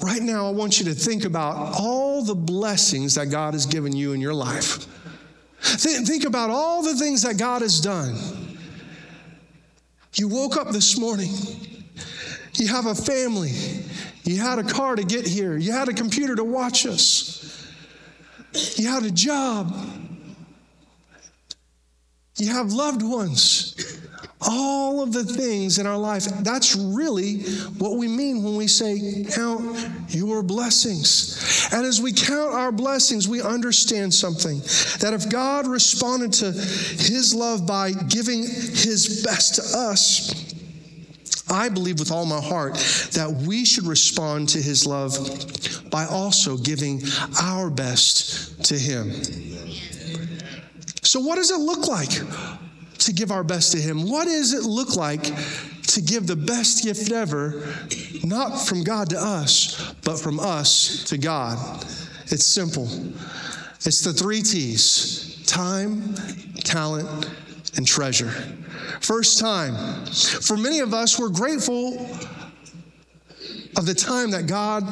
Right 0.00 0.22
now, 0.22 0.46
I 0.46 0.50
want 0.50 0.78
you 0.78 0.86
to 0.86 0.94
think 0.94 1.24
about 1.24 1.74
all 1.78 2.24
the 2.24 2.34
blessings 2.34 3.14
that 3.16 3.26
God 3.26 3.52
has 3.52 3.66
given 3.66 3.94
you 3.94 4.12
in 4.12 4.20
your 4.20 4.32
life. 4.32 4.86
Th- 5.62 6.06
think 6.06 6.24
about 6.24 6.48
all 6.48 6.82
the 6.82 6.96
things 6.96 7.22
that 7.22 7.36
God 7.36 7.60
has 7.60 7.80
done. 7.80 8.16
You 10.14 10.28
woke 10.28 10.56
up 10.56 10.70
this 10.70 10.98
morning, 10.98 11.32
you 12.54 12.66
have 12.68 12.86
a 12.86 12.94
family, 12.94 13.52
you 14.24 14.40
had 14.40 14.58
a 14.58 14.64
car 14.64 14.96
to 14.96 15.02
get 15.02 15.26
here. 15.26 15.56
You 15.56 15.72
had 15.72 15.88
a 15.88 15.94
computer 15.94 16.36
to 16.36 16.44
watch 16.44 16.86
us. 16.86 17.66
You 18.76 18.88
had 18.88 19.04
a 19.04 19.10
job. 19.10 19.74
You 22.36 22.52
have 22.52 22.72
loved 22.72 23.02
ones. 23.02 23.98
All 24.42 25.02
of 25.02 25.12
the 25.12 25.24
things 25.24 25.78
in 25.78 25.86
our 25.86 25.98
life, 25.98 26.24
that's 26.40 26.74
really 26.74 27.40
what 27.78 27.98
we 27.98 28.08
mean 28.08 28.42
when 28.42 28.56
we 28.56 28.66
say, 28.66 29.26
Count 29.30 29.78
your 30.08 30.42
blessings. 30.42 31.68
And 31.72 31.84
as 31.84 32.00
we 32.00 32.12
count 32.12 32.54
our 32.54 32.72
blessings, 32.72 33.28
we 33.28 33.42
understand 33.42 34.14
something 34.14 34.60
that 35.00 35.12
if 35.12 35.28
God 35.28 35.66
responded 35.66 36.32
to 36.34 36.52
his 36.52 37.34
love 37.34 37.66
by 37.66 37.92
giving 37.92 38.40
his 38.42 39.22
best 39.22 39.56
to 39.56 39.78
us, 39.78 40.54
I 41.50 41.68
believe 41.68 41.98
with 41.98 42.12
all 42.12 42.26
my 42.26 42.40
heart 42.40 42.74
that 43.12 43.30
we 43.46 43.64
should 43.64 43.84
respond 43.86 44.48
to 44.50 44.62
his 44.62 44.86
love 44.86 45.18
by 45.90 46.04
also 46.06 46.56
giving 46.56 47.02
our 47.40 47.70
best 47.70 48.64
to 48.64 48.78
him. 48.78 49.12
So, 51.02 51.20
what 51.20 51.36
does 51.36 51.50
it 51.50 51.58
look 51.58 51.88
like 51.88 52.10
to 52.98 53.12
give 53.12 53.32
our 53.32 53.42
best 53.42 53.72
to 53.72 53.78
him? 53.78 54.08
What 54.08 54.26
does 54.26 54.52
it 54.52 54.62
look 54.62 54.96
like 54.96 55.24
to 55.88 56.00
give 56.00 56.26
the 56.26 56.36
best 56.36 56.84
gift 56.84 57.10
ever, 57.10 57.74
not 58.22 58.56
from 58.58 58.84
God 58.84 59.10
to 59.10 59.18
us, 59.18 59.92
but 60.04 60.18
from 60.18 60.38
us 60.38 61.04
to 61.04 61.18
God? 61.18 61.84
It's 62.26 62.46
simple. 62.46 62.88
It's 63.84 64.02
the 64.02 64.12
three 64.12 64.42
T's 64.42 65.42
time, 65.46 66.14
talent, 66.62 67.28
and 67.76 67.86
treasure. 67.86 68.30
First 69.00 69.38
time. 69.38 69.74
For 70.42 70.56
many 70.56 70.80
of 70.80 70.94
us, 70.94 71.18
we're 71.18 71.28
grateful 71.28 72.08
of 73.76 73.86
the 73.86 73.94
time 73.94 74.30
that 74.32 74.46
God 74.46 74.84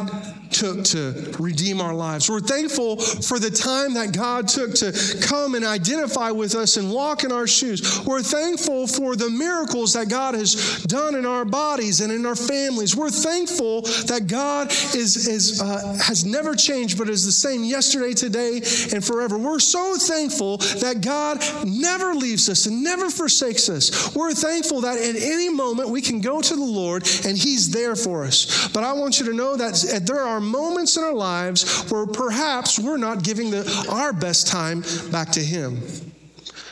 took 0.51 0.85
to 0.85 1.35
redeem 1.39 1.81
our 1.81 1.95
lives. 1.95 2.31
We're 2.31 2.41
thankful 2.41 2.97
for 2.97 3.39
the 3.39 3.51
time 3.51 3.95
that 3.95 4.13
God 4.13 4.49
took 4.49 4.75
to 4.77 4.93
come 5.23 5.55
and 5.55 5.65
identify 5.65 6.31
with 6.31 6.55
us 6.55 6.77
and 6.77 6.91
walk 6.91 7.25
in 7.25 7.33
our 7.33 7.47
shoes. 7.47 8.05
We're 8.07 8.23
thankful 8.23 8.87
for 8.87 9.17
the 9.17 9.31
miracles 9.31 9.93
that 9.95 10.09
God 10.09 10.35
has 10.35 10.83
done 10.85 11.15
in 11.15 11.27
our 11.27 11.45
bodies 11.45 12.01
and 12.01 12.13
in 12.13 12.25
our 12.25 12.37
families. 12.37 12.97
We're 12.97 13.11
thankful 13.11 13.83
that 13.83 14.27
God 14.27 14.71
is, 14.71 15.29
is 15.29 15.61
uh, 15.61 15.99
has 16.03 16.25
never 16.25 16.55
changed, 16.55 16.99
but 16.99 17.09
is 17.09 17.25
the 17.25 17.33
same 17.33 17.65
yesterday, 17.65 18.15
today, 18.15 18.57
and 18.93 19.05
forever. 19.05 19.39
We're 19.39 19.59
so 19.59 19.97
thankful 19.97 20.59
that 20.59 21.01
God 21.01 21.43
never 21.67 22.15
leaves 22.15 22.49
us 22.49 22.67
and 22.67 22.83
never 22.83 23.11
forsakes 23.11 23.69
us. 23.69 24.15
We're 24.15 24.33
thankful 24.33 24.83
that 24.83 24.99
at 24.99 25.17
any 25.17 25.49
moment 25.49 25.91
we 25.91 26.01
can 26.01 26.21
go 26.21 26.41
to 26.41 26.57
the 26.57 26.63
Lord 26.63 27.07
and 27.25 27.37
He's 27.37 27.71
there 27.71 27.97
for 27.97 28.25
us. 28.25 28.68
But 28.73 28.85
I 28.85 28.93
want 28.93 29.19
you 29.19 29.27
to 29.27 29.33
know 29.33 29.57
that 29.57 30.03
there 30.07 30.21
are 30.21 30.41
moments 30.41 30.97
in 30.97 31.05
our 31.05 31.15
lives 31.15 31.91
where 31.91 32.07
perhaps 32.07 32.79
we're 32.79 32.97
not 32.97 33.23
giving 33.23 33.51
the, 33.51 33.87
our 33.91 34.13
best 34.13 34.47
time 34.47 34.83
back 35.11 35.31
to 35.33 35.41
Him. 35.41 35.81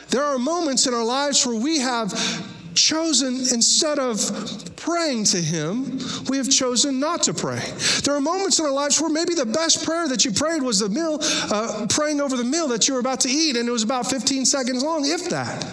There 0.09 0.23
are 0.23 0.37
moments 0.37 0.87
in 0.87 0.93
our 0.93 1.03
lives 1.03 1.45
where 1.45 1.59
we 1.59 1.79
have 1.79 2.13
chosen, 2.77 3.35
instead 3.35 3.99
of 3.99 4.19
praying 4.75 5.25
to 5.25 5.37
Him, 5.37 5.99
we 6.29 6.37
have 6.37 6.49
chosen 6.49 6.99
not 6.99 7.23
to 7.23 7.33
pray. 7.33 7.59
There 8.03 8.15
are 8.15 8.21
moments 8.21 8.59
in 8.59 8.65
our 8.65 8.71
lives 8.71 9.01
where 9.01 9.09
maybe 9.09 9.33
the 9.33 9.45
best 9.45 9.83
prayer 9.83 10.07
that 10.07 10.23
you 10.23 10.31
prayed 10.31 10.61
was 10.61 10.79
the 10.79 10.89
meal, 10.89 11.17
uh, 11.21 11.87
praying 11.89 12.21
over 12.21 12.37
the 12.37 12.43
meal 12.43 12.67
that 12.69 12.87
you 12.87 12.93
were 12.93 12.99
about 12.99 13.19
to 13.21 13.29
eat, 13.29 13.57
and 13.57 13.67
it 13.67 13.71
was 13.71 13.83
about 13.83 14.09
15 14.09 14.45
seconds 14.45 14.83
long, 14.83 15.05
if 15.05 15.29
that. 15.29 15.65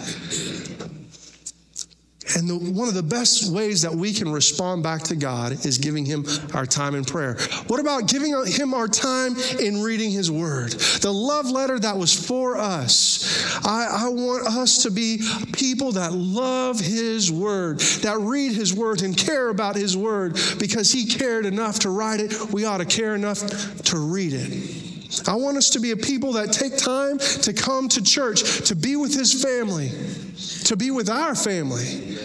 And 2.35 2.49
the, 2.49 2.55
one 2.55 2.89
of 2.89 2.93
the 2.93 3.03
best 3.03 3.49
ways 3.51 3.81
that 3.83 3.93
we 3.93 4.11
can 4.11 4.29
respond 4.29 4.83
back 4.83 5.03
to 5.03 5.15
God 5.15 5.65
is 5.65 5.77
giving 5.77 6.05
Him 6.05 6.25
our 6.53 6.65
time 6.65 6.93
in 6.93 7.05
prayer. 7.05 7.37
What 7.67 7.79
about 7.79 8.09
giving 8.09 8.35
Him 8.45 8.73
our 8.73 8.89
time 8.89 9.37
in 9.59 9.81
reading 9.81 10.11
His 10.11 10.29
Word? 10.29 10.71
The 10.71 11.11
love 11.11 11.49
letter 11.49 11.79
that 11.79 11.97
was 11.97 12.13
for 12.13 12.57
us. 12.57 13.65
I, 13.65 14.05
I 14.05 14.09
want 14.09 14.47
us 14.47 14.83
to 14.83 14.91
be 14.91 15.21
people 15.53 15.93
that 15.93 16.11
love 16.11 16.77
His 16.77 17.31
Word, 17.31 17.79
that 17.79 18.17
read 18.19 18.51
His 18.51 18.73
Word 18.73 19.01
and 19.01 19.17
care 19.17 19.47
about 19.47 19.77
His 19.77 19.95
Word 19.95 20.37
because 20.59 20.91
He 20.91 21.05
cared 21.05 21.45
enough 21.45 21.79
to 21.79 21.89
write 21.89 22.19
it. 22.19 22.51
We 22.51 22.65
ought 22.65 22.79
to 22.79 22.85
care 22.85 23.15
enough 23.15 23.39
to 23.83 23.97
read 23.97 24.33
it. 24.33 25.29
I 25.29 25.35
want 25.35 25.55
us 25.55 25.69
to 25.69 25.79
be 25.79 25.91
a 25.91 25.97
people 25.97 26.33
that 26.33 26.51
take 26.51 26.75
time 26.75 27.17
to 27.17 27.53
come 27.53 27.87
to 27.89 28.03
church, 28.03 28.67
to 28.67 28.75
be 28.75 28.97
with 28.97 29.13
His 29.13 29.41
family 29.41 29.91
to 30.65 30.75
be 30.75 30.91
with 30.91 31.09
our 31.09 31.35
family. 31.35 32.17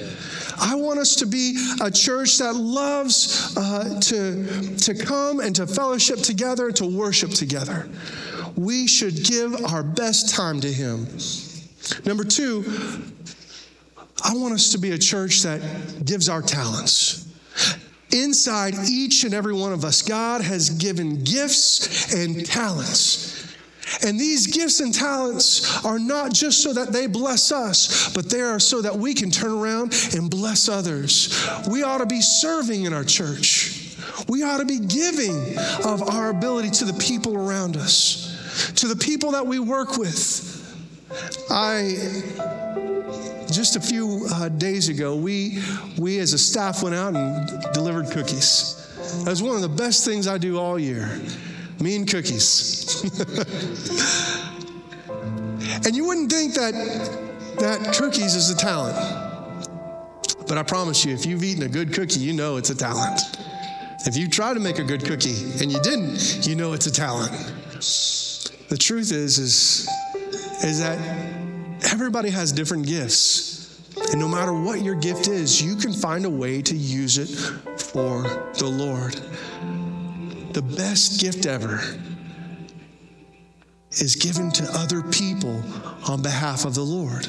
I 0.59 0.75
want 0.75 0.99
us 0.99 1.16
to 1.16 1.27
be 1.27 1.57
a 1.81 1.90
church 1.90 2.38
that 2.38 2.55
loves 2.55 3.57
uh, 3.57 4.01
to, 4.01 4.77
to 4.77 4.94
come 4.94 5.40
and 5.40 5.57
to 5.57 5.66
fellowship 5.66 6.18
together, 6.18 6.70
to 6.73 6.85
worship 6.87 7.31
together. 7.31 7.88
We 8.57 8.87
should 8.87 9.25
give 9.25 9.64
our 9.64 9.83
best 9.83 10.35
time 10.35 10.61
to 10.61 10.70
Him. 10.70 11.07
Number 12.05 12.25
two, 12.25 12.64
I 14.23 14.35
want 14.35 14.53
us 14.53 14.73
to 14.73 14.79
be 14.79 14.90
a 14.90 14.99
church 14.99 15.42
that 15.42 16.05
gives 16.05 16.29
our 16.29 16.42
talents. 16.42 17.27
Inside 18.12 18.75
each 18.88 19.25
and 19.25 19.33
every 19.33 19.55
one 19.55 19.73
of 19.73 19.85
us, 19.85 20.03
God 20.03 20.42
has 20.42 20.68
given 20.70 21.23
gifts 21.25 22.12
and 22.12 22.44
talents. 22.44 23.39
And 24.05 24.18
these 24.18 24.46
gifts 24.46 24.81
and 24.81 24.94
talents 24.94 25.85
are 25.85 25.98
not 25.98 26.33
just 26.33 26.62
so 26.62 26.72
that 26.72 26.92
they 26.92 27.07
bless 27.07 27.53
us, 27.53 28.12
but 28.14 28.31
they 28.31 28.40
are 28.40 28.61
so 28.61 28.83
that 28.83 28.96
we 28.96 29.14
can 29.14 29.31
turn 29.31 29.53
around 29.53 29.94
and 30.14 30.31
bless 30.31 30.68
others. 30.68 31.46
We 31.68 31.83
ought 31.83 31.98
to 31.98 32.07
be 32.07 32.20
serving 32.20 32.85
in 32.85 32.92
our 32.92 33.05
church. 33.05 33.96
We 34.29 34.42
ought 34.42 34.59
to 34.59 34.64
be 34.64 34.79
giving 34.79 35.57
of 35.85 36.09
our 36.09 36.31
ability 36.31 36.70
to 36.70 36.85
the 36.85 36.94
people 36.94 37.37
around 37.37 37.76
us, 37.76 38.72
to 38.76 38.87
the 38.87 38.96
people 38.96 39.33
that 39.33 39.46
we 39.46 39.59
work 39.59 39.96
with. 39.96 40.46
I 41.50 41.96
just 43.50 43.74
a 43.74 43.81
few 43.81 44.26
uh, 44.31 44.48
days 44.48 44.88
ago, 44.88 45.16
we 45.16 45.59
we 45.98 46.18
as 46.20 46.33
a 46.33 46.38
staff 46.38 46.83
went 46.83 46.94
out 46.94 47.16
and 47.16 47.72
delivered 47.72 48.11
cookies. 48.11 48.76
That 49.24 49.31
was 49.31 49.42
one 49.42 49.57
of 49.57 49.62
the 49.62 49.68
best 49.68 50.05
things 50.05 50.29
I 50.29 50.38
do 50.38 50.59
all 50.59 50.79
year. 50.79 51.20
Me 51.81 51.97
and 51.97 52.07
cookies. 52.07 53.03
and 55.87 55.97
you 55.97 56.05
wouldn't 56.05 56.31
think 56.31 56.55
that 56.55 56.75
that 57.59 57.97
cookies 57.97 58.35
is 58.35 58.51
a 58.51 58.57
talent. 58.57 58.97
But 60.47 60.59
I 60.59 60.62
promise 60.62 61.05
you, 61.07 61.14
if 61.14 61.25
you've 61.25 61.43
eaten 61.43 61.62
a 61.62 61.69
good 61.69 61.95
cookie, 61.95 62.21
you 62.21 62.35
know 62.35 62.59
it's 62.59 62.69
a 62.71 62.77
talent. 62.77 63.21
If 64.07 64.16
you 64.16 64.29
try 64.29 64.53
to 64.53 64.61
make 64.61 64.79
a 64.79 64.85
good 64.85 65.05
cookie 65.05 65.53
and 65.61 65.73
you 65.73 65.81
didn't, 65.81 66.47
you 66.47 66.55
know 66.55 66.75
it's 66.75 66.87
a 66.87 66.93
talent. 66.93 67.33
The 68.69 68.77
truth 68.79 69.12
is, 69.12 69.38
is, 69.38 69.88
is 70.62 70.81
that 70.81 70.99
everybody 71.90 72.29
has 72.31 72.53
different 72.53 72.87
gifts. 72.87 73.81
And 74.11 74.21
no 74.21 74.29
matter 74.29 74.53
what 74.53 74.83
your 74.83 74.97
gift 74.97 75.29
is, 75.29 75.62
you 75.62 75.77
can 75.77 75.93
find 75.93 76.25
a 76.27 76.31
way 76.31 76.61
to 76.62 76.77
use 76.77 77.16
it 77.16 77.29
for 77.79 78.23
the 78.59 78.66
Lord 78.66 79.21
the 80.52 80.62
best 80.62 81.20
gift 81.20 81.46
ever 81.46 81.80
is 83.92 84.16
given 84.16 84.50
to 84.52 84.64
other 84.72 85.02
people 85.02 85.62
on 86.08 86.22
behalf 86.22 86.64
of 86.64 86.74
the 86.74 86.82
Lord. 86.82 87.26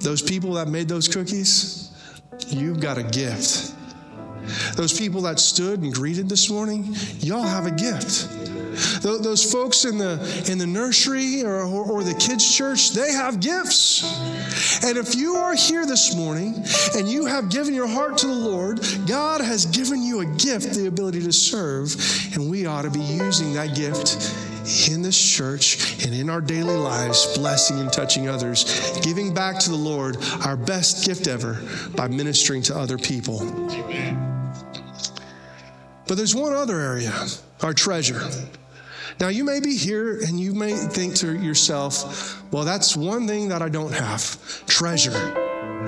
Those 0.00 0.22
people 0.22 0.54
that 0.54 0.68
made 0.68 0.88
those 0.88 1.08
cookies, 1.08 1.90
you've 2.48 2.80
got 2.80 2.98
a 2.98 3.02
gift. 3.02 3.74
Those 4.76 4.92
people 4.98 5.22
that 5.22 5.38
stood 5.38 5.82
and 5.82 5.92
greeted 5.92 6.28
this 6.28 6.50
morning, 6.50 6.94
y'all 7.20 7.42
have 7.42 7.66
a 7.66 7.70
gift. 7.70 8.28
Those 9.02 9.50
folks 9.50 9.84
in 9.84 9.98
the, 9.98 10.44
in 10.50 10.58
the 10.58 10.66
nursery 10.66 11.42
or, 11.44 11.62
or, 11.62 11.84
or 11.84 12.02
the 12.02 12.14
kids' 12.14 12.56
church, 12.56 12.92
they 12.92 13.12
have 13.12 13.40
gifts. 13.40 14.02
And 14.84 14.96
if 14.96 15.14
you 15.14 15.34
are 15.34 15.54
here 15.54 15.86
this 15.86 16.16
morning 16.16 16.54
and 16.96 17.08
you 17.08 17.26
have 17.26 17.50
given 17.50 17.74
your 17.74 17.86
heart 17.86 18.18
to 18.18 18.26
the 18.26 18.34
Lord, 18.34 18.80
God 19.06 19.40
has 19.40 19.66
given 19.66 20.02
you 20.02 20.20
a 20.20 20.26
gift, 20.26 20.74
the 20.74 20.86
ability 20.86 21.22
to 21.22 21.32
serve, 21.32 21.94
and 22.34 22.50
we 22.50 22.66
ought 22.66 22.82
to 22.82 22.90
be 22.90 23.00
using 23.00 23.52
that 23.54 23.74
gift 23.76 24.32
in 24.90 25.02
this 25.02 25.20
church 25.20 26.04
and 26.04 26.14
in 26.14 26.30
our 26.30 26.40
daily 26.40 26.76
lives, 26.76 27.36
blessing 27.36 27.80
and 27.80 27.92
touching 27.92 28.28
others, 28.28 28.98
giving 29.02 29.34
back 29.34 29.58
to 29.58 29.70
the 29.70 29.76
Lord 29.76 30.16
our 30.44 30.56
best 30.56 31.04
gift 31.04 31.26
ever 31.26 31.60
by 31.96 32.08
ministering 32.08 32.62
to 32.62 32.76
other 32.76 32.96
people. 32.96 33.42
Amen. 33.72 34.31
But 36.06 36.16
there's 36.16 36.34
one 36.34 36.52
other 36.52 36.80
area, 36.80 37.12
our 37.62 37.72
treasure. 37.72 38.22
Now, 39.20 39.28
you 39.28 39.44
may 39.44 39.60
be 39.60 39.76
here 39.76 40.20
and 40.20 40.40
you 40.40 40.52
may 40.52 40.74
think 40.74 41.14
to 41.16 41.36
yourself, 41.38 42.42
well, 42.52 42.64
that's 42.64 42.96
one 42.96 43.26
thing 43.26 43.48
that 43.48 43.62
I 43.62 43.68
don't 43.68 43.92
have 43.92 44.66
treasure. 44.66 45.12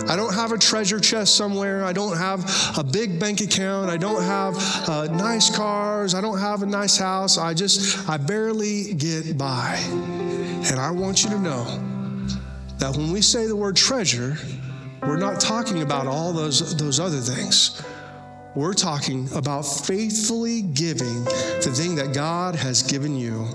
I 0.09 0.17
don't 0.17 0.35
have 0.35 0.53
a 0.53 0.59
treasure 0.59 1.01
chest 1.01 1.37
somewhere. 1.37 1.85
I 1.85 1.93
don't 1.93 2.17
have 2.17 2.45
a 2.77 2.85
big 2.85 3.19
bank 3.19 3.41
account. 3.41 3.91
I 3.91 3.97
don't 3.97 4.23
have 4.23 4.57
uh, 4.89 5.07
nice 5.07 5.55
cars. 5.55 6.15
I 6.15 6.21
don't 6.21 6.39
have 6.39 6.63
a 6.63 6.67
nice 6.67 6.97
house. 6.97 7.39
I 7.39 7.55
just, 7.55 8.09
I 8.09 8.17
barely 8.17 8.95
get 8.95 9.39
by. 9.39 9.77
And 9.89 10.79
I 10.79 10.91
want 10.91 11.25
you 11.25 11.31
to 11.31 11.39
know 11.39 11.65
that 12.79 12.97
when 12.97 13.13
we 13.13 13.23
say 13.23 13.47
the 13.47 13.57
word 13.57 13.77
treasure, 13.77 14.37
we're 15.03 15.17
not 15.17 15.41
talking 15.41 15.83
about 15.83 16.07
all 16.07 16.33
those, 16.33 16.77
those 16.77 17.01
other 17.01 17.21
things. 17.21 17.83
We're 18.55 18.75
talking 18.75 19.29
about 19.35 19.63
faithfully 19.63 20.63
giving 20.63 21.25
the 21.25 21.73
thing 21.75 21.97
that 21.97 22.15
God 22.15 22.55
has 22.55 22.85
given 22.85 23.17
you. 23.17 23.49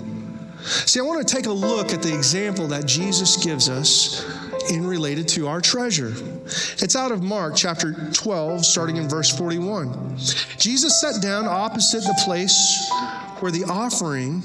See, 0.62 1.00
I 1.00 1.02
want 1.02 1.26
to 1.26 1.34
take 1.34 1.46
a 1.46 1.52
look 1.52 1.94
at 1.94 2.02
the 2.02 2.14
example 2.14 2.66
that 2.68 2.84
Jesus 2.84 3.42
gives 3.42 3.70
us 3.70 4.26
in 4.70 4.86
related 4.86 5.26
to 5.28 5.48
our 5.48 5.62
treasure. 5.62 6.12
It's 6.44 6.96
out 6.96 7.12
of 7.12 7.22
Mark 7.22 7.56
chapter 7.56 7.94
12, 8.12 8.66
starting 8.66 8.96
in 8.96 9.08
verse 9.08 9.34
41. 9.34 10.18
Jesus 10.58 11.00
sat 11.00 11.22
down 11.22 11.46
opposite 11.46 12.02
the 12.02 12.20
place 12.22 12.90
where 13.38 13.50
the 13.50 13.64
offering 13.64 14.42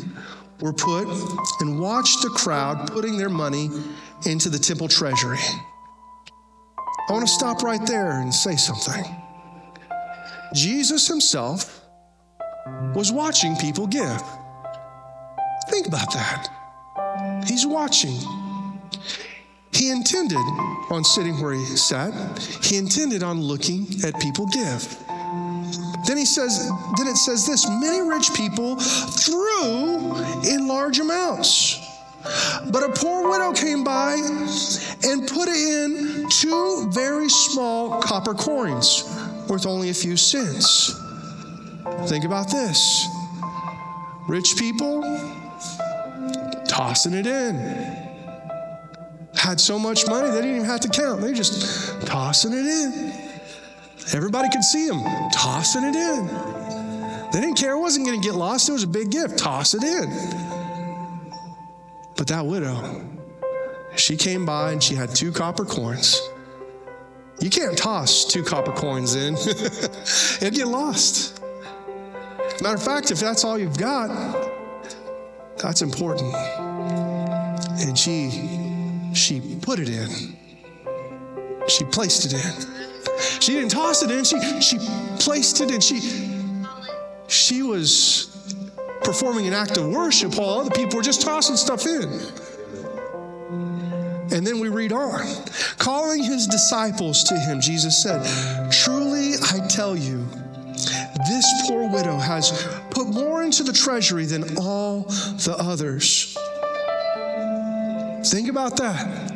were 0.62 0.72
put 0.72 1.06
and 1.60 1.82
watched 1.82 2.22
the 2.22 2.30
crowd 2.30 2.90
putting 2.90 3.18
their 3.18 3.30
money 3.30 3.70
into 4.26 4.50
the 4.50 4.58
temple 4.58 4.88
treasury. 4.88 5.40
I 6.78 7.12
want 7.12 7.28
to 7.28 7.32
stop 7.32 7.62
right 7.62 7.86
there 7.86 8.22
and 8.22 8.34
say 8.34 8.56
something. 8.56 9.04
Jesus 10.54 11.08
himself 11.08 11.82
was 12.94 13.12
watching 13.12 13.56
people 13.58 13.88
give. 13.88 14.22
Think 15.70 15.88
about 15.88 16.12
that. 16.14 17.44
He's 17.48 17.66
watching. 17.66 18.18
He 19.74 19.90
intended 19.90 20.38
on 20.90 21.04
sitting 21.04 21.42
where 21.42 21.54
he 21.54 21.66
sat, 21.66 22.14
he 22.64 22.78
intended 22.78 23.24
on 23.24 23.42
looking 23.42 23.88
at 24.06 24.20
people 24.20 24.46
give. 24.48 24.98
Then 26.08 26.18
he 26.18 26.26
says, 26.26 26.70
then 26.98 27.08
it 27.08 27.18
says 27.18 27.48
this 27.48 27.68
many 27.68 28.02
rich 28.02 28.34
people 28.34 28.76
threw 28.78 30.16
in 30.44 30.68
large 30.68 31.00
amounts. 31.00 31.82
But 32.72 32.84
a 32.84 32.90
poor 32.90 33.30
widow 33.30 33.54
came 33.54 33.84
by 33.84 34.14
and 35.04 35.28
put 35.28 35.50
in 35.50 36.28
two 36.30 36.90
very 36.92 37.30
small 37.30 38.02
copper 38.02 38.34
coins 38.34 39.04
worth 39.50 39.66
only 39.66 39.90
a 39.90 39.94
few 39.94 40.18
cents. 40.18 41.00
Think 42.08 42.26
about 42.26 42.50
this 42.50 43.08
rich 44.28 44.56
people 44.58 45.02
tossing 46.68 47.14
it 47.14 47.28
in. 47.28 47.56
Had 49.36 49.60
so 49.60 49.78
much 49.78 50.08
money, 50.08 50.30
they 50.30 50.42
didn't 50.42 50.56
even 50.56 50.66
have 50.66 50.80
to 50.82 50.90
count. 50.90 51.22
They 51.22 51.34
just 51.34 52.02
tossing 52.08 52.54
it 52.54 52.66
in. 52.66 53.14
Everybody 54.14 54.50
could 54.50 54.64
see 54.64 54.88
them 54.88 55.04
tossing 55.32 55.84
it 55.84 55.96
in. 55.96 56.28
They 57.32 57.42
didn't 57.42 57.56
care. 57.56 57.74
It 57.74 57.80
wasn't 57.80 58.08
going 58.08 58.22
to 58.22 58.26
get 58.26 58.36
lost. 58.36 58.70
It 58.70 58.72
was 58.72 58.84
a 58.84 58.88
big 58.88 59.12
gift. 59.12 59.38
Toss 59.38 59.74
it 59.74 59.84
in. 59.84 60.10
But 62.16 62.28
that 62.28 62.46
widow, 62.46 63.04
she 63.98 64.16
came 64.16 64.46
by 64.46 64.72
and 64.72 64.82
she 64.82 64.96
had 64.96 65.14
two 65.14 65.32
copper 65.32 65.66
coins. 65.66 66.22
You 67.40 67.50
can't 67.50 67.78
toss 67.78 68.26
two 68.26 68.44
copper 68.44 68.72
coins 68.72 69.16
in, 69.16 69.34
it'll 70.42 70.52
get 70.52 70.68
lost. 70.68 71.42
Matter 72.62 72.76
of 72.76 72.84
fact, 72.84 73.12
if 73.12 73.20
that's 73.20 73.44
all 73.44 73.58
you've 73.58 73.78
got, 73.78 74.08
that's 75.58 75.82
important. 75.82 76.34
And 77.82 77.98
she 77.98 79.12
she 79.14 79.58
put 79.62 79.80
it 79.80 79.90
in. 79.90 80.38
She 81.68 81.84
placed 81.86 82.26
it 82.26 82.34
in. 82.34 83.42
She 83.42 83.54
didn't 83.54 83.72
toss 83.72 84.04
it 84.04 84.12
in, 84.12 84.24
she 84.24 84.40
she 84.62 84.78
placed 85.20 85.62
it 85.62 85.72
in. 85.72 85.82
She 85.82 86.00
she 87.28 87.62
was 87.64 88.56
performing 89.04 89.48
an 89.48 89.54
act 89.54 89.78
of 89.78 89.88
worship 89.90 90.36
while 90.36 90.60
other 90.62 90.72
people 90.72 90.98
were 90.98 91.04
just 91.04 91.22
tossing 91.22 91.58
stuff 91.58 91.86
in. 91.86 92.22
And 94.36 94.46
then 94.46 94.60
we 94.60 94.68
read 94.68 94.92
on. 94.92 95.26
Calling 95.78 96.22
his 96.22 96.46
disciples 96.46 97.24
to 97.24 97.40
him, 97.40 97.62
Jesus 97.62 98.04
said, 98.04 98.22
Truly 98.70 99.36
I 99.42 99.66
tell 99.68 99.96
you, 99.96 100.28
this 101.26 101.64
poor 101.66 101.90
widow 101.90 102.18
has 102.18 102.52
put 102.90 103.08
more 103.08 103.44
into 103.44 103.64
the 103.64 103.72
treasury 103.72 104.26
than 104.26 104.58
all 104.58 105.04
the 105.04 105.56
others. 105.58 106.38
Think 108.30 108.50
about 108.50 108.76
that. 108.76 109.32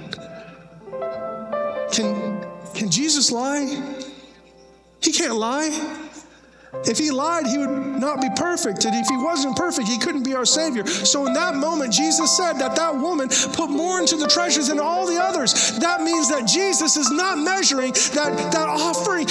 Can, 1.94 2.46
can 2.74 2.92
Jesus 2.92 3.32
lie? 3.32 3.82
He 5.02 5.14
can't 5.14 5.36
lie. 5.36 6.09
If 6.86 7.00
he 7.00 7.10
lied, 7.10 7.48
he 7.48 7.58
would 7.58 7.70
not 7.70 8.22
be 8.22 8.30
perfect. 8.36 8.86
And 8.86 8.96
if 8.96 9.08
he 9.08 9.18
wasn't 9.18 9.58
perfect, 9.58 9.88
he 9.88 9.98
couldn't 9.98 10.24
be 10.24 10.36
our 10.36 10.46
Savior. 10.46 10.86
So 10.86 11.26
in 11.26 11.34
that 11.34 11.56
moment, 11.56 11.92
Jesus 11.92 12.36
said 12.38 12.54
that 12.54 12.76
that 12.76 12.96
woman 12.96 13.28
put 13.54 13.70
more 13.70 14.00
into 14.00 14.16
the 14.18 14.28
treasures 14.28 14.68
than 14.68 14.80
all 14.80 15.08
the 15.08 15.18
others. 15.18 15.78
That 15.80 16.02
means 16.02 16.30
that 16.30 16.48
Jesus 16.48 16.96
is 16.96 17.10
not 17.12 17.40
measuring 17.40 17.94
that, 18.14 18.52
that 18.54 18.68
offering. 18.70 19.26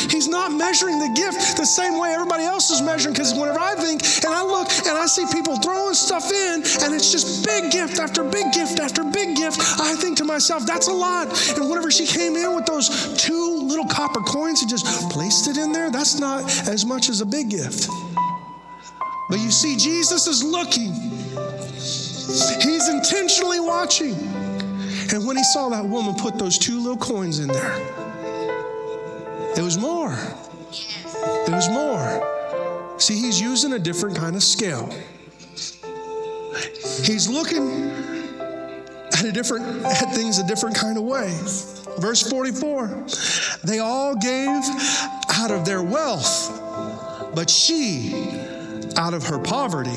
Measuring 0.68 0.98
the 0.98 1.08
gift 1.16 1.56
the 1.56 1.64
same 1.64 1.98
way 1.98 2.12
everybody 2.12 2.44
else 2.44 2.68
is 2.70 2.82
measuring. 2.82 3.14
Because 3.14 3.32
whenever 3.32 3.58
I 3.58 3.74
think 3.76 4.02
and 4.22 4.34
I 4.34 4.44
look 4.44 4.68
and 4.86 4.98
I 4.98 5.06
see 5.06 5.24
people 5.32 5.56
throwing 5.56 5.94
stuff 5.94 6.30
in, 6.30 6.56
and 6.84 6.94
it's 6.94 7.10
just 7.10 7.46
big 7.46 7.72
gift 7.72 7.98
after 7.98 8.22
big 8.22 8.52
gift 8.52 8.78
after 8.78 9.02
big 9.02 9.34
gift, 9.34 9.58
I 9.80 9.94
think 9.94 10.18
to 10.18 10.24
myself, 10.24 10.66
that's 10.66 10.88
a 10.88 10.92
lot. 10.92 11.28
And 11.56 11.70
whenever 11.70 11.90
she 11.90 12.04
came 12.04 12.36
in 12.36 12.54
with 12.54 12.66
those 12.66 13.16
two 13.16 13.62
little 13.62 13.86
copper 13.86 14.20
coins 14.20 14.60
and 14.60 14.68
just 14.68 14.84
placed 15.08 15.48
it 15.48 15.56
in 15.56 15.72
there, 15.72 15.90
that's 15.90 16.20
not 16.20 16.44
as 16.68 16.84
much 16.84 17.08
as 17.08 17.22
a 17.22 17.26
big 17.26 17.48
gift. 17.48 17.88
But 19.30 19.38
you 19.38 19.50
see, 19.50 19.74
Jesus 19.74 20.26
is 20.26 20.44
looking, 20.44 20.92
He's 22.60 22.88
intentionally 22.90 23.58
watching. 23.58 24.12
And 25.14 25.26
when 25.26 25.38
He 25.38 25.44
saw 25.44 25.70
that 25.70 25.86
woman 25.86 26.14
put 26.14 26.38
those 26.38 26.58
two 26.58 26.78
little 26.78 26.98
coins 26.98 27.38
in 27.38 27.48
there, 27.48 27.74
it 29.56 29.62
was 29.62 29.78
more. 29.78 30.14
Was 31.48 31.68
more. 31.70 32.98
See, 32.98 33.14
He's 33.14 33.40
using 33.40 33.72
a 33.72 33.78
different 33.78 34.16
kind 34.16 34.36
of 34.36 34.42
scale. 34.42 34.88
He's 37.02 37.28
looking 37.28 37.90
at 39.12 39.24
a 39.24 39.32
different 39.32 39.84
at 39.84 40.14
things 40.14 40.38
a 40.38 40.46
different 40.46 40.76
kind 40.76 40.98
of 40.98 41.04
way. 41.04 41.36
Verse 41.98 42.22
44. 42.28 43.06
They 43.64 43.78
all 43.78 44.14
gave 44.14 44.62
out 45.30 45.50
of 45.50 45.64
their 45.64 45.82
wealth 45.82 46.58
but 47.34 47.48
she, 47.48 48.12
out 48.96 49.14
of 49.14 49.24
her 49.24 49.38
poverty, 49.38 49.90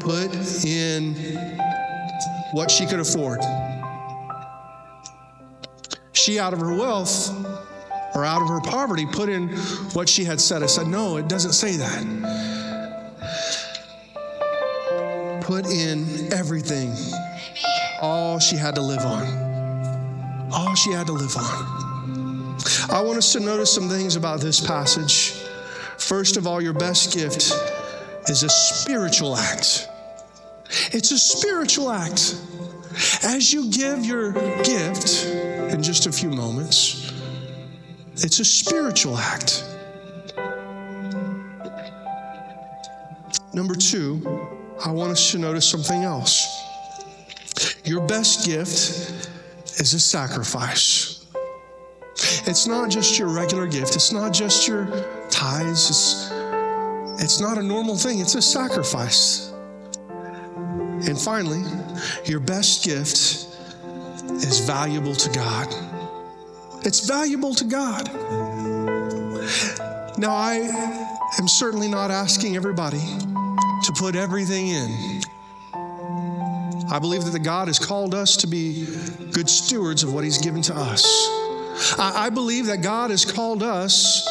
put 0.00 0.34
in 0.64 1.14
what 2.52 2.70
she 2.70 2.86
could 2.86 3.00
afford. 3.00 3.40
She, 6.12 6.38
out 6.38 6.52
of 6.52 6.60
her 6.60 6.74
wealth 6.74 7.30
or 8.14 8.24
out 8.24 8.42
of 8.42 8.48
her 8.48 8.60
poverty, 8.60 9.06
put 9.06 9.28
in 9.28 9.48
what 9.92 10.08
she 10.08 10.24
had 10.24 10.40
set 10.40 10.62
aside. 10.62 10.86
No, 10.86 11.16
it 11.16 11.28
doesn't 11.28 11.52
say 11.52 11.76
that. 11.76 12.04
Put 15.42 15.66
in 15.66 16.32
everything, 16.32 16.94
all 18.00 18.38
she 18.38 18.56
had 18.56 18.74
to 18.74 18.82
live 18.82 19.04
on. 19.04 19.26
All 20.52 20.74
she 20.74 20.92
had 20.92 21.06
to 21.06 21.12
live 21.12 21.36
on. 21.36 22.56
I 22.90 23.00
want 23.02 23.18
us 23.18 23.32
to 23.32 23.40
notice 23.40 23.72
some 23.72 23.88
things 23.88 24.16
about 24.16 24.40
this 24.40 24.60
passage. 24.60 25.32
First 25.98 26.36
of 26.36 26.46
all, 26.46 26.60
your 26.60 26.72
best 26.72 27.14
gift 27.14 27.52
is 28.28 28.42
a 28.42 28.48
spiritual 28.48 29.36
act. 29.36 29.88
It's 30.92 31.10
a 31.10 31.18
spiritual 31.18 31.90
act. 31.90 32.36
As 33.22 33.52
you 33.52 33.70
give 33.70 34.04
your 34.04 34.32
gift 34.62 35.26
in 35.26 35.82
just 35.82 36.06
a 36.06 36.12
few 36.12 36.30
moments, 36.30 37.07
it's 38.24 38.40
a 38.40 38.44
spiritual 38.44 39.16
act. 39.16 39.64
Number 43.52 43.74
two, 43.74 44.22
I 44.84 44.90
want 44.90 45.12
us 45.12 45.32
to 45.32 45.38
notice 45.38 45.68
something 45.68 46.02
else. 46.04 46.46
Your 47.84 48.06
best 48.06 48.46
gift 48.46 49.28
is 49.80 49.94
a 49.94 50.00
sacrifice. 50.00 51.26
It's 52.46 52.66
not 52.66 52.90
just 52.90 53.18
your 53.18 53.28
regular 53.28 53.66
gift, 53.66 53.94
it's 53.94 54.12
not 54.12 54.32
just 54.32 54.66
your 54.66 54.86
tithes, 55.30 55.88
it's, 55.88 56.30
it's 57.22 57.40
not 57.40 57.58
a 57.58 57.62
normal 57.62 57.96
thing, 57.96 58.18
it's 58.20 58.34
a 58.34 58.42
sacrifice. 58.42 59.52
And 61.06 61.18
finally, 61.18 61.62
your 62.24 62.40
best 62.40 62.84
gift 62.84 63.46
is 64.42 64.58
valuable 64.60 65.14
to 65.14 65.30
God. 65.30 65.97
It's 66.88 67.06
valuable 67.06 67.54
to 67.54 67.64
God. 67.66 68.10
Now, 70.16 70.30
I 70.30 70.54
am 71.38 71.46
certainly 71.46 71.86
not 71.86 72.10
asking 72.10 72.56
everybody 72.56 72.96
to 73.84 73.92
put 73.98 74.16
everything 74.16 74.68
in. 74.68 75.20
I 76.90 76.98
believe 76.98 77.26
that 77.26 77.42
God 77.42 77.68
has 77.68 77.78
called 77.78 78.14
us 78.14 78.38
to 78.38 78.46
be 78.46 78.86
good 79.32 79.50
stewards 79.50 80.02
of 80.02 80.14
what 80.14 80.24
He's 80.24 80.38
given 80.38 80.62
to 80.62 80.74
us. 80.74 81.04
I, 81.98 82.12
I 82.24 82.30
believe 82.30 82.64
that 82.64 82.80
God 82.80 83.10
has 83.10 83.22
called 83.22 83.62
us 83.62 84.24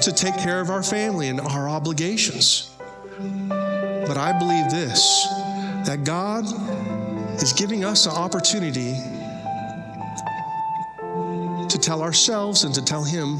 to 0.00 0.12
take 0.16 0.38
care 0.38 0.62
of 0.62 0.70
our 0.70 0.82
family 0.82 1.28
and 1.28 1.42
our 1.42 1.68
obligations. 1.68 2.74
But 3.18 4.16
I 4.16 4.34
believe 4.38 4.70
this 4.70 5.28
that 5.84 6.04
God 6.04 6.46
is 7.42 7.52
giving 7.52 7.84
us 7.84 8.06
an 8.06 8.12
opportunity 8.12 8.96
tell 11.84 12.02
ourselves 12.02 12.64
and 12.64 12.74
to 12.74 12.82
tell 12.82 13.04
Him 13.04 13.36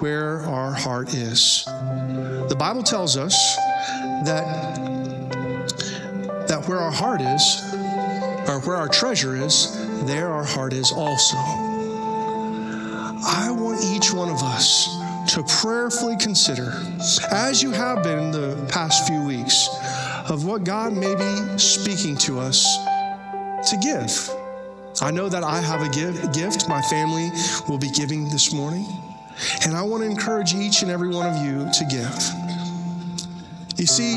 where 0.00 0.40
our 0.46 0.72
heart 0.72 1.14
is. 1.14 1.64
The 2.48 2.56
Bible 2.58 2.82
tells 2.82 3.16
us 3.16 3.56
that, 4.24 4.74
that 6.48 6.66
where 6.66 6.78
our 6.78 6.90
heart 6.90 7.20
is, 7.20 7.72
or 8.48 8.58
where 8.60 8.76
our 8.76 8.88
treasure 8.88 9.36
is, 9.36 9.78
there 10.06 10.28
our 10.28 10.42
heart 10.44 10.72
is 10.72 10.90
also. 10.90 11.36
I 13.26 13.48
want 13.50 13.84
each 13.84 14.12
one 14.12 14.28
of 14.28 14.42
us 14.42 14.88
to 15.34 15.44
prayerfully 15.44 16.16
consider, 16.16 16.72
as 17.30 17.62
you 17.62 17.70
have 17.70 18.02
been 18.02 18.32
the 18.32 18.66
past 18.68 19.06
few 19.06 19.24
weeks, 19.24 19.68
of 20.28 20.44
what 20.44 20.64
God 20.64 20.92
may 20.94 21.14
be 21.14 21.58
speaking 21.58 22.16
to 22.18 22.40
us 22.40 22.76
to 23.70 23.76
give. 23.80 24.43
I 25.04 25.10
know 25.10 25.28
that 25.28 25.44
I 25.44 25.60
have 25.60 25.82
a 25.82 25.88
gift 25.90 26.66
my 26.66 26.80
family 26.80 27.30
will 27.68 27.76
be 27.76 27.90
giving 27.90 28.30
this 28.30 28.54
morning, 28.54 28.86
and 29.62 29.76
I 29.76 29.82
want 29.82 30.02
to 30.02 30.08
encourage 30.08 30.54
each 30.54 30.80
and 30.80 30.90
every 30.90 31.10
one 31.10 31.26
of 31.26 31.44
you 31.44 31.70
to 31.70 31.84
give. 31.90 32.08
You 33.76 33.84
see, 33.84 34.16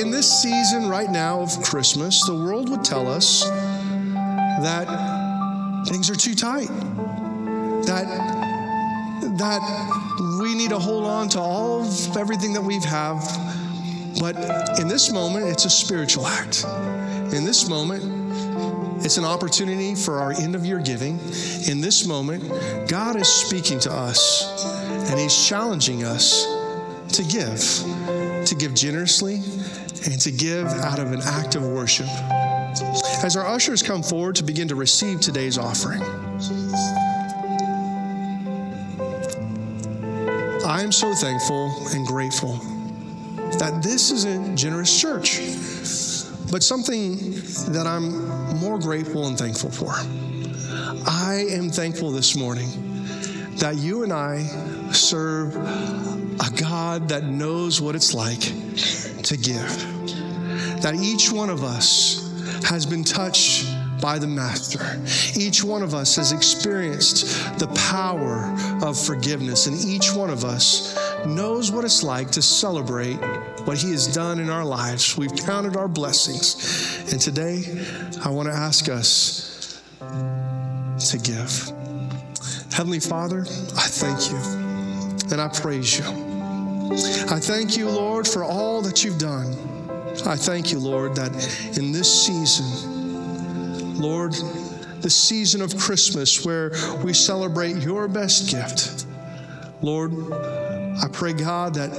in 0.00 0.10
this 0.10 0.40
season 0.40 0.88
right 0.88 1.10
now 1.10 1.42
of 1.42 1.50
Christmas, 1.62 2.24
the 2.24 2.32
world 2.32 2.70
would 2.70 2.82
tell 2.82 3.08
us 3.08 3.44
that 4.62 4.86
things 5.86 6.08
are 6.08 6.16
too 6.16 6.34
tight, 6.34 6.68
that 7.84 8.06
that 9.36 9.60
we 10.40 10.54
need 10.54 10.70
to 10.70 10.78
hold 10.78 11.04
on 11.04 11.28
to 11.28 11.38
all 11.38 11.82
of 11.82 12.16
everything 12.16 12.54
that 12.54 12.62
we've 12.62 12.82
have. 12.84 13.20
But 14.18 14.80
in 14.80 14.88
this 14.88 15.12
moment, 15.12 15.44
it's 15.44 15.66
a 15.66 15.70
spiritual 15.70 16.26
act. 16.26 16.64
In 17.34 17.44
this 17.44 17.68
moment, 17.68 18.19
it's 19.02 19.16
an 19.16 19.24
opportunity 19.24 19.94
for 19.94 20.18
our 20.18 20.32
end 20.32 20.54
of 20.54 20.64
year 20.64 20.78
giving. 20.78 21.18
In 21.68 21.80
this 21.80 22.06
moment, 22.06 22.42
God 22.88 23.16
is 23.16 23.28
speaking 23.28 23.80
to 23.80 23.92
us 23.92 24.64
and 25.10 25.18
He's 25.18 25.34
challenging 25.46 26.04
us 26.04 26.44
to 27.14 27.24
give, 27.24 27.60
to 28.46 28.54
give 28.54 28.74
generously 28.74 29.36
and 30.04 30.20
to 30.20 30.30
give 30.30 30.66
out 30.66 30.98
of 30.98 31.12
an 31.12 31.20
act 31.24 31.54
of 31.54 31.62
worship. 31.66 32.06
As 33.24 33.36
our 33.36 33.46
ushers 33.46 33.82
come 33.82 34.02
forward 34.02 34.36
to 34.36 34.44
begin 34.44 34.68
to 34.68 34.74
receive 34.74 35.20
today's 35.20 35.58
offering, 35.58 36.02
I 40.64 40.82
am 40.82 40.92
so 40.92 41.14
thankful 41.14 41.72
and 41.94 42.06
grateful 42.06 42.56
that 43.58 43.82
this 43.82 44.10
is 44.10 44.24
a 44.24 44.54
generous 44.54 44.98
church. 45.00 45.40
But 46.50 46.64
something 46.64 47.32
that 47.72 47.86
I'm 47.86 48.56
more 48.58 48.78
grateful 48.78 49.28
and 49.28 49.38
thankful 49.38 49.70
for. 49.70 49.92
I 51.06 51.46
am 51.50 51.70
thankful 51.70 52.10
this 52.10 52.34
morning 52.36 52.68
that 53.56 53.76
you 53.76 54.02
and 54.02 54.12
I 54.12 54.42
serve 54.92 55.54
a 55.54 56.50
God 56.56 57.08
that 57.10 57.24
knows 57.24 57.80
what 57.80 57.94
it's 57.94 58.14
like 58.14 58.40
to 59.22 59.36
give. 59.36 59.70
That 60.82 60.94
each 61.00 61.30
one 61.30 61.50
of 61.50 61.62
us 61.62 62.32
has 62.64 62.84
been 62.84 63.04
touched 63.04 63.66
by 64.00 64.18
the 64.18 64.26
Master. 64.26 65.00
Each 65.38 65.62
one 65.62 65.82
of 65.82 65.94
us 65.94 66.16
has 66.16 66.32
experienced 66.32 67.58
the 67.58 67.68
power 67.68 68.56
of 68.82 68.98
forgiveness, 68.98 69.66
and 69.66 69.78
each 69.84 70.12
one 70.14 70.30
of 70.30 70.44
us 70.44 70.98
knows 71.26 71.70
what 71.70 71.84
it's 71.84 72.02
like 72.02 72.30
to 72.32 72.42
celebrate 72.42 73.18
what 73.64 73.78
He 73.78 73.90
has 73.92 74.06
done 74.06 74.38
in 74.38 74.50
our 74.50 74.64
lives. 74.64 75.16
We've 75.16 75.34
counted 75.34 75.76
our 75.76 75.88
blessings. 75.88 77.12
And 77.12 77.20
today, 77.20 77.84
I 78.24 78.30
want 78.30 78.48
to 78.48 78.54
ask 78.54 78.88
us 78.88 79.82
to 81.10 81.18
give. 81.18 81.72
Heavenly 82.72 83.00
Father, 83.00 83.40
I 83.40 83.86
thank 83.86 84.30
you 84.30 84.38
and 85.30 85.40
I 85.40 85.48
praise 85.48 85.98
you. 85.98 86.04
I 87.30 87.38
thank 87.38 87.76
you, 87.76 87.88
Lord, 87.88 88.26
for 88.26 88.44
all 88.44 88.82
that 88.82 89.04
you've 89.04 89.18
done. 89.18 89.54
I 90.26 90.36
thank 90.36 90.72
you, 90.72 90.78
Lord, 90.78 91.14
that 91.16 91.30
in 91.78 91.92
this 91.92 92.26
season, 92.26 94.00
Lord, 94.00 94.32
the 95.00 95.10
season 95.10 95.62
of 95.62 95.76
Christmas 95.78 96.44
where 96.44 96.72
we 97.04 97.12
celebrate 97.12 97.76
your 97.76 98.08
best 98.08 98.50
gift, 98.50 99.06
Lord, 99.82 100.12
I 100.32 101.08
pray, 101.12 101.32
God, 101.32 101.74
that 101.74 101.90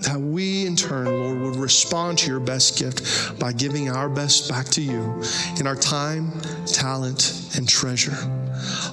that 0.00 0.20
we 0.20 0.66
in 0.66 0.76
turn, 0.76 1.06
Lord, 1.06 1.40
would 1.40 1.56
respond 1.56 2.18
to 2.18 2.30
your 2.30 2.40
best 2.40 2.78
gift 2.78 3.38
by 3.38 3.52
giving 3.52 3.88
our 3.90 4.08
best 4.08 4.48
back 4.48 4.66
to 4.68 4.82
you 4.82 5.22
in 5.58 5.66
our 5.66 5.76
time, 5.76 6.32
talent, 6.66 7.50
and 7.56 7.68
treasure. 7.68 8.16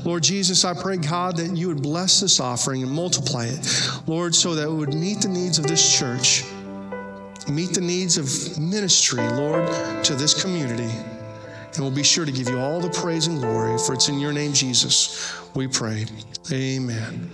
Lord 0.06 0.24
Jesus, 0.24 0.64
I 0.66 0.74
pray, 0.74 0.98
God, 0.98 1.38
that 1.38 1.56
you 1.56 1.68
would 1.68 1.82
bless 1.82 2.22
this 2.22 2.40
offering 2.40 2.84
and 2.84 2.92
multiply 2.92 3.46
it, 3.46 3.90
Lord, 4.08 4.34
so 4.34 4.56
that 4.56 4.68
it 4.68 4.72
would 4.72 4.94
meet 4.94 5.22
the 5.22 5.30
needs 5.30 5.60
of 5.60 5.68
this 5.68 5.98
church, 5.98 6.44
meet 7.50 7.74
the 7.74 7.82
needs 7.82 8.18
of 8.18 8.62
ministry, 8.62 9.22
Lord, 9.32 9.68
to 10.04 10.16
this 10.16 10.42
community. 10.42 10.92
And 11.74 11.80
we'll 11.80 11.92
be 11.92 12.04
sure 12.04 12.26
to 12.26 12.32
give 12.32 12.50
you 12.50 12.60
all 12.60 12.80
the 12.80 12.90
praise 12.90 13.28
and 13.28 13.40
glory, 13.40 13.78
for 13.80 13.94
it's 13.94 14.08
in 14.08 14.20
your 14.20 14.32
name, 14.32 14.54
Jesus, 14.54 15.34
we 15.56 15.68
pray. 15.68 16.06
Amen. 16.52 17.32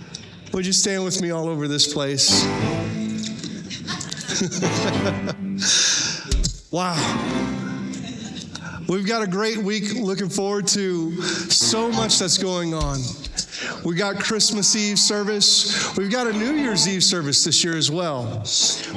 Would 0.52 0.66
you 0.66 0.72
stand 0.72 1.04
with 1.04 1.20
me 1.20 1.30
all 1.30 1.48
over 1.48 1.68
this 1.68 1.92
place? 1.92 2.44
wow. 6.70 6.96
We've 8.88 9.06
got 9.06 9.22
a 9.22 9.26
great 9.26 9.58
week 9.58 9.92
looking 9.94 10.30
forward 10.30 10.66
to 10.68 11.20
so 11.22 11.92
much 11.92 12.18
that's 12.18 12.38
going 12.38 12.72
on. 12.72 13.00
We 13.84 13.94
got 13.94 14.18
Christmas 14.20 14.74
Eve 14.76 14.98
service. 14.98 15.96
We've 15.96 16.10
got 16.10 16.26
a 16.26 16.32
New 16.32 16.54
Year's 16.54 16.88
Eve 16.88 17.02
service 17.02 17.44
this 17.44 17.62
year 17.64 17.76
as 17.76 17.90
well. 17.90 18.44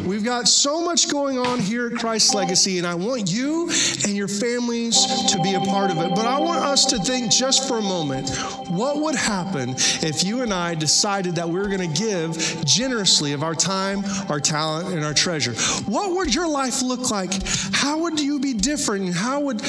We've 0.06 0.24
got 0.24 0.48
so 0.48 0.82
much 0.82 1.10
going 1.10 1.38
on 1.38 1.60
here 1.60 1.88
at 1.88 2.00
Christ 2.00 2.36
Legacy, 2.36 2.78
and 2.78 2.88
I 2.88 2.96
want 2.96 3.32
you 3.32 3.70
and 4.04 4.16
your 4.16 4.28
families 4.28 5.06
to 5.32 5.42
be 5.42 5.54
a 5.54 5.60
part 5.62 5.92
of 5.92 5.98
it. 5.98 6.10
But 6.10 6.26
I 6.26 6.40
want 6.40 6.64
us 6.64 6.86
to 6.88 7.00
think 7.00 7.32
just 7.32 7.68
for 7.68 7.78
a 7.78 7.82
moment 7.82 8.30
what 8.70 9.00
would 9.02 9.16
happen 9.16 9.76
if 10.02 10.24
you 10.24 10.42
and 10.42 10.54
I 10.54 10.76
decided 10.76 11.36
that 11.36 11.48
we 11.48 11.60
were 11.60 11.68
going 11.68 11.92
to 11.92 12.00
give 12.00 12.66
generously 12.66 13.34
of 13.34 13.44
our 13.44 13.56
time, 13.56 14.04
our 14.30 14.40
talent, 14.40 14.94
and 14.94 15.04
our 15.04 15.14
treasure? 15.14 15.54
What 15.86 16.16
would 16.16 16.34
your 16.34 16.48
life 16.48 16.82
look 16.82 17.12
like? 17.12 17.32
How 17.72 18.00
would 18.00 18.20
you 18.20 18.40
be 18.40 18.54
different? 18.54 19.14
How 19.14 19.42
would, 19.42 19.62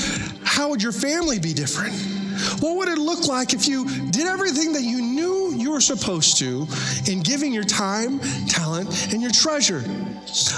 how 0.45 0.71
would 0.71 0.83
your 0.83 0.93
family 0.93 1.39
be 1.39 1.53
different? 1.53 2.14
What 2.61 2.77
would 2.77 2.89
it 2.89 2.99
look 2.99 3.27
like 3.27 3.53
if 3.55 3.69
you 3.69 3.85
did 4.11 4.27
everything 4.27 4.73
that 4.75 4.83
you 4.83 5.01
knew 5.25 5.55
you 5.57 5.71
were 5.71 5.81
supposed 5.81 6.39
to 6.39 6.67
in 7.11 7.21
giving 7.21 7.53
your 7.53 7.65
time, 7.65 8.19
talent, 8.47 9.13
and 9.13 9.23
your 9.23 9.31
treasure? 9.31 9.83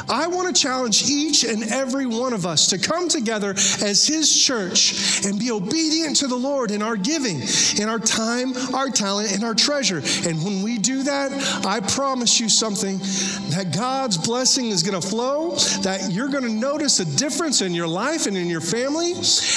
I 0.08 0.26
want 0.26 0.54
to 0.54 0.60
challenge 0.60 1.08
each 1.08 1.44
and 1.44 1.62
every 1.64 2.06
one 2.06 2.32
of 2.32 2.46
us 2.46 2.68
to 2.68 2.78
come 2.78 3.08
together 3.08 3.50
as 3.50 4.06
His 4.06 4.34
church 4.34 5.24
and 5.24 5.38
be 5.38 5.50
obedient 5.50 6.16
to 6.16 6.26
the 6.26 6.36
Lord 6.36 6.70
in 6.70 6.82
our 6.82 6.96
giving, 6.96 7.42
in 7.78 7.88
our 7.88 7.98
time, 7.98 8.52
our 8.74 8.88
talent, 8.88 9.32
and 9.32 9.44
our 9.44 9.54
treasure. 9.54 9.98
And 10.26 10.42
when 10.44 10.62
we 10.62 10.78
do 10.78 11.02
that, 11.04 11.64
I 11.64 11.80
promise 11.80 12.40
you 12.40 12.48
something 12.48 12.98
that 13.50 13.72
God's 13.74 14.16
blessing 14.16 14.70
is 14.70 14.82
going 14.82 15.00
to 15.00 15.06
flow, 15.06 15.56
that 15.82 16.10
you're 16.10 16.28
going 16.28 16.44
to 16.44 16.50
notice 16.50 17.00
a 17.00 17.16
difference 17.16 17.60
in 17.60 17.74
your 17.74 17.88
life 17.88 18.26
and 18.26 18.36
in 18.36 18.48
your 18.48 18.60
family. 18.60 19.12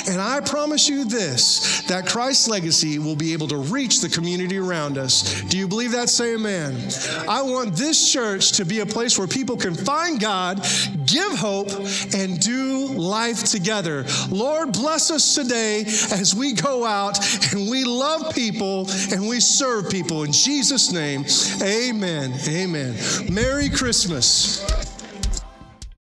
And 0.08 0.22
I 0.22 0.42
promise 0.42 0.90
you 0.90 1.06
this 1.06 1.82
that 1.84 2.08
Christ's 2.08 2.48
legacy 2.48 3.00
will 3.00 3.16
be 3.16 3.34
able 3.34 3.48
to 3.48 3.58
reach 3.58 4.02
the 4.02 4.10
community 4.10 4.58
around 4.58 4.98
us. 5.00 5.42
Do 5.44 5.58
you 5.58 5.68
believe 5.68 5.92
that? 5.94 6.10
Say 6.10 6.36
amen. 6.36 6.90
I 7.28 7.42
want 7.42 7.76
this 7.76 8.12
church 8.12 8.52
to 8.54 8.66
be 8.66 8.80
a 8.80 8.86
place 8.86 9.18
where 9.18 9.28
people 9.28 9.58
can 9.58 9.74
find 9.74 10.20
God, 10.20 10.66
give 11.06 11.32
hope, 11.38 11.72
and 12.14 12.40
do 12.40 12.88
life 12.88 13.44
together. 13.46 14.06
Lord, 14.30 14.74
bless 14.74 15.12
us 15.12 15.36
today 15.36 15.82
as 16.12 16.36
we 16.36 16.54
go 16.54 16.86
out 16.86 17.18
and 17.54 17.70
we 17.70 17.84
love 17.84 18.34
people 18.34 18.88
and 19.12 19.28
we 19.28 19.40
serve 19.40 19.90
people. 19.90 20.24
In 20.24 20.32
Jesus' 20.32 20.92
name, 20.92 21.26
amen. 21.62 22.34
Amen. 22.48 22.96
Merry 23.32 23.70
Christmas. 23.70 24.89